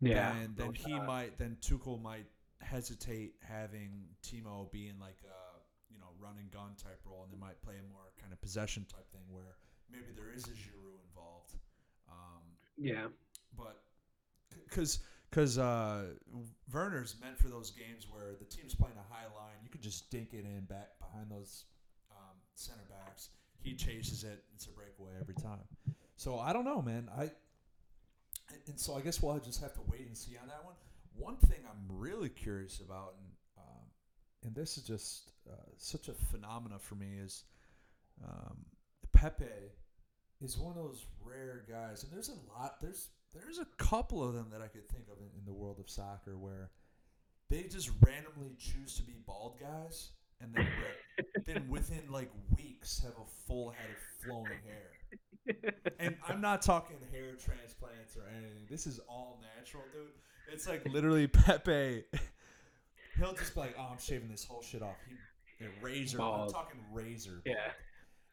[0.00, 0.32] yeah.
[0.32, 2.26] then then he might then Tuchel might
[2.60, 3.90] hesitate having
[4.22, 5.45] Timo be in like a
[6.20, 9.10] run and gun type role, and they might play a more kind of possession type
[9.12, 9.56] thing where
[9.90, 11.54] maybe there is a Giroud involved.
[12.08, 12.42] Um,
[12.76, 13.08] Yeah,
[13.56, 13.82] but
[14.64, 15.00] because
[15.30, 16.04] because uh,
[16.72, 20.10] Werner's meant for those games where the team's playing a high line, you could just
[20.10, 21.64] dink it in back behind those
[22.10, 23.30] um, center backs.
[23.58, 25.66] He chases it; it's a breakaway every time.
[26.16, 27.10] So I don't know, man.
[27.16, 27.30] I
[28.66, 30.74] and, so I guess we'll just have to wait and see on that one.
[31.14, 33.28] One thing I'm really curious about, and
[34.46, 37.44] and this is just uh, such a phenomena for me, is
[38.24, 38.56] um,
[39.12, 39.44] Pepe
[40.40, 42.76] is one of those rare guys, and there's a lot.
[42.80, 45.78] There's there's a couple of them that I could think of in, in the world
[45.80, 46.70] of soccer where
[47.50, 50.68] they just randomly choose to be bald guys, and then
[51.44, 54.92] then within like weeks have a full head of flowing hair.
[55.98, 58.66] And I'm not talking hair transplants or anything.
[58.68, 60.10] This is all natural, dude.
[60.52, 62.04] It's like literally Pepe.
[63.18, 64.96] He'll just be like, "Oh, I'm shaving this whole shit off."
[65.58, 66.20] He, a razor.
[66.20, 67.40] I'm talking razor.
[67.46, 67.70] yeah.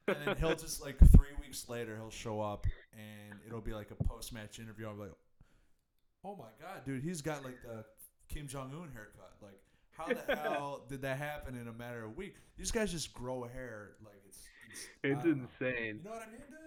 [0.07, 3.91] and then he'll just like three weeks later he'll show up and it'll be like
[3.91, 4.89] a post match interview.
[4.89, 5.13] I'm like,
[6.25, 7.85] "Oh my god, dude, he's got like the
[8.33, 9.33] Kim Jong Un haircut.
[9.41, 9.59] Like,
[9.91, 12.35] how the hell did that happen in a matter of a week?
[12.57, 14.39] These guys just grow hair like it's
[14.71, 15.47] it's, It's don't know.
[15.61, 15.99] insane.
[15.99, 16.62] You know what I mean, dude?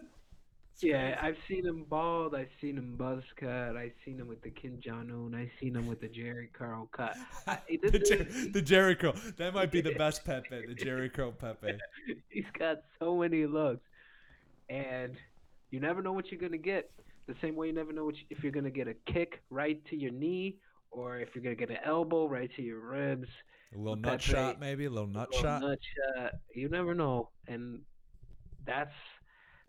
[0.80, 1.18] Yeah.
[1.22, 2.34] I've seen him bald.
[2.34, 3.76] I've seen him buzz cut.
[3.76, 5.34] I've seen him with the Kim Jong Un.
[5.34, 7.16] I've seen him with the Jheri curl cut.
[7.46, 9.12] I- the, Jer- the Jericho.
[9.38, 10.66] That might be the best Pepe.
[10.66, 11.78] The Jericho Pepe.
[12.28, 13.84] He's got so many looks,
[14.68, 15.16] and
[15.70, 16.90] you never know what you're gonna get.
[17.26, 19.84] The same way you never know what you, if you're gonna get a kick right
[19.86, 20.56] to your knee,
[20.90, 23.28] or if you're gonna get an elbow right to your ribs.
[23.74, 25.62] A little Pepe- nut shot, maybe a little nut little shot.
[25.62, 25.78] nut
[26.16, 26.32] shot.
[26.54, 27.80] You never know, and
[28.64, 28.94] that's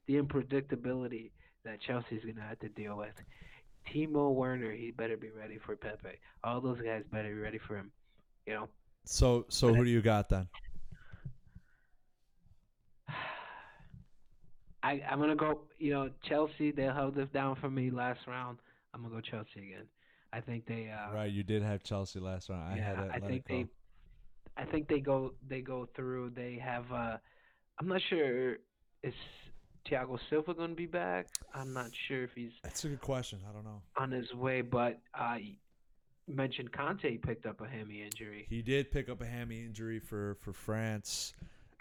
[0.07, 1.31] the unpredictability
[1.63, 3.13] that Chelsea's gonna have to deal with.
[3.93, 6.17] Timo Werner, he better be ready for Pepe.
[6.43, 7.91] All those guys better be ready for him.
[8.45, 8.69] You know.
[9.05, 10.47] So, so who do you got then?
[14.83, 15.61] I I'm gonna go.
[15.77, 16.71] You know, Chelsea.
[16.71, 18.57] They held this down for me last round.
[18.93, 19.87] I'm gonna go Chelsea again.
[20.33, 20.91] I think they.
[20.91, 22.73] Uh, Right, you did have Chelsea last round.
[22.73, 23.11] I yeah, had it.
[23.13, 23.65] I think they.
[24.55, 25.33] I think they go.
[25.47, 26.31] They go through.
[26.35, 26.91] They have.
[26.91, 27.17] Uh,
[27.79, 28.57] I'm not sure.
[29.03, 29.13] Is
[29.89, 31.27] Thiago Silva going to be back?
[31.53, 33.39] I'm not sure if he's That's a good question.
[33.49, 33.81] I don't know.
[33.97, 34.61] on his way.
[34.61, 35.37] But uh,
[36.27, 38.45] mentioned Kanté picked up a hammy injury.
[38.49, 41.33] He did pick up a hammy injury for for France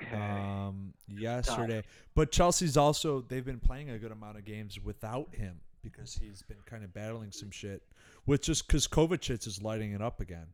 [0.02, 0.14] Okay.
[0.14, 1.82] um, yesterday,
[2.14, 6.42] but Chelsea's also they've been playing a good amount of games without him because he's
[6.42, 7.82] been kind of battling some shit
[8.26, 10.48] with just because Kovacic is lighting it up again.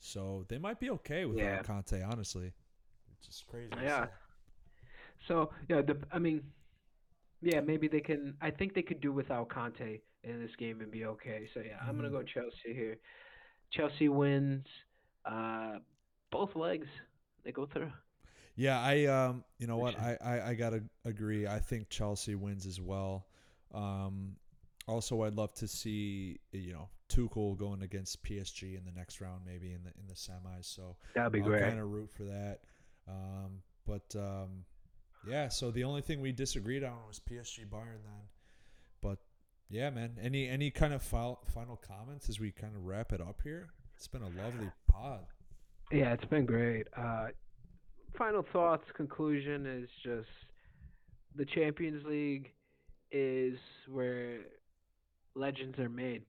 [0.00, 1.62] So they might be okay without Yeah.
[1.62, 2.52] Kanté, honestly.
[3.18, 3.70] It's just crazy.
[3.80, 4.06] Yeah.
[5.28, 6.42] So yeah, the, I mean,
[7.40, 8.34] yeah, maybe they can.
[8.40, 11.48] I think they could do without Kanté in this game and be okay.
[11.54, 12.12] So yeah, I'm gonna Mhm.
[12.12, 12.98] go Chelsea here.
[13.70, 14.66] Chelsea wins.
[15.24, 15.78] Uh,
[16.30, 16.88] both legs
[17.44, 17.92] they go through.
[18.56, 21.46] Yeah, I um, you know what, I, I I gotta agree.
[21.46, 23.26] I think Chelsea wins as well.
[23.72, 24.36] Um,
[24.88, 29.42] also, I'd love to see you know Tuchel going against PSG in the next round,
[29.46, 30.64] maybe in the in the semis.
[30.64, 31.62] So That'd be I'll great.
[31.62, 32.60] kind of root for that.
[33.06, 34.64] Um, but um,
[35.28, 38.28] yeah, so the only thing we disagreed on was PSG Bayern then.
[39.00, 39.18] But
[39.68, 43.20] yeah, man, any any kind of final final comments as we kind of wrap it
[43.20, 43.68] up here?
[43.96, 45.20] It's been a lovely pod.
[45.90, 46.86] Yeah, it's been great.
[46.96, 47.28] Uh,
[48.16, 50.28] final thoughts, conclusion is just
[51.34, 52.52] the Champions League
[53.10, 53.58] is
[53.88, 54.40] where
[55.34, 56.22] legends are made.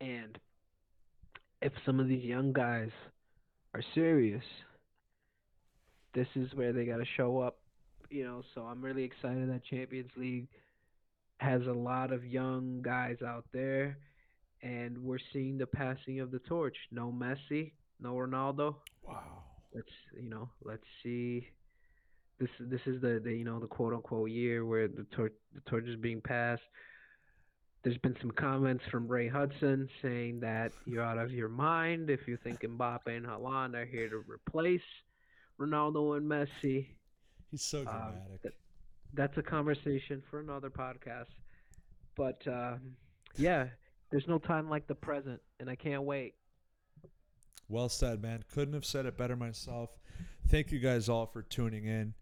[0.00, 0.38] And
[1.62, 2.90] if some of these young guys
[3.74, 4.44] are serious,
[6.14, 7.58] this is where they got to show up.
[8.10, 10.48] You know, so I'm really excited that Champions League
[11.38, 13.98] has a lot of young guys out there,
[14.62, 16.76] and we're seeing the passing of the torch.
[16.90, 18.76] No Messi, no Ronaldo.
[19.06, 19.42] Wow.
[19.74, 19.88] Let's
[20.20, 21.48] you know, let's see.
[22.38, 25.60] This this is the, the you know the quote unquote year where the torch the
[25.68, 26.62] torch is being passed.
[27.82, 32.26] There's been some comments from Ray Hudson saying that you're out of your mind if
[32.26, 34.80] you think Mbappe and Haaland are here to replace
[35.60, 36.86] Ronaldo and Messi.
[37.56, 38.42] He's so Um, dramatic.
[38.42, 38.54] th-
[39.14, 41.30] that's a conversation for another podcast.
[42.16, 42.94] But um,
[43.36, 43.68] yeah,
[44.10, 46.34] there's no time like the present, and I can't wait.
[47.68, 48.44] Well said, man.
[48.52, 49.88] Couldn't have said it better myself.
[50.48, 52.12] Thank you guys all for tuning in.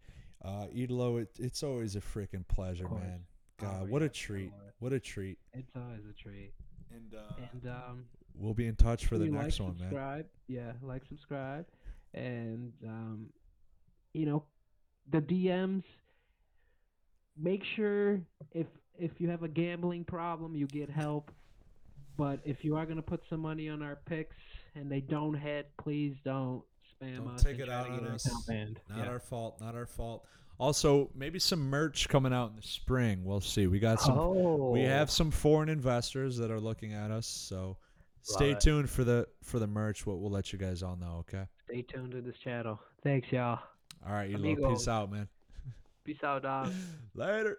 [0.43, 3.25] Uh, Italo, it, it's always a freaking pleasure, man.
[3.57, 4.53] God, Oh, what yeah, a treat.
[4.79, 5.37] What a treat.
[5.53, 6.53] It's always a treat.
[6.91, 8.05] And uh, And um,
[8.35, 10.25] we'll be in touch for the next like, one, man.
[10.47, 11.65] Yeah, like, subscribe,
[12.13, 13.27] and um,
[14.13, 14.45] you know,
[15.11, 15.83] the DMs.
[17.37, 18.19] Make sure
[18.53, 21.31] if if you have a gambling problem, you get help.
[22.17, 24.35] But if you are gonna put some money on our picks
[24.73, 26.63] and they don't hit, please don't
[27.01, 27.43] spam Don't us.
[27.43, 28.25] take it out on us.
[28.47, 29.07] Not Yeah.
[29.07, 29.59] our fault.
[29.59, 30.25] Not our fault.
[30.57, 33.25] Also, maybe some merch coming out in the spring.
[33.25, 33.67] We'll see.
[33.67, 34.17] We got some.
[34.17, 37.27] oh, We have some foreign investors that are looking at us.
[37.27, 37.75] So
[38.21, 38.61] stay it.
[38.61, 40.05] tuned for the for the merch.
[40.05, 41.17] We'll, we'll let you guys all know.
[41.27, 41.45] Okay.
[41.65, 42.79] Stay tuned to this channel.
[43.03, 43.59] Thanks, y'all.
[44.07, 44.79] All right, you Amigos.
[44.79, 45.27] Peace out, man.
[46.03, 46.71] Peace out, dog.
[47.15, 47.57] Later.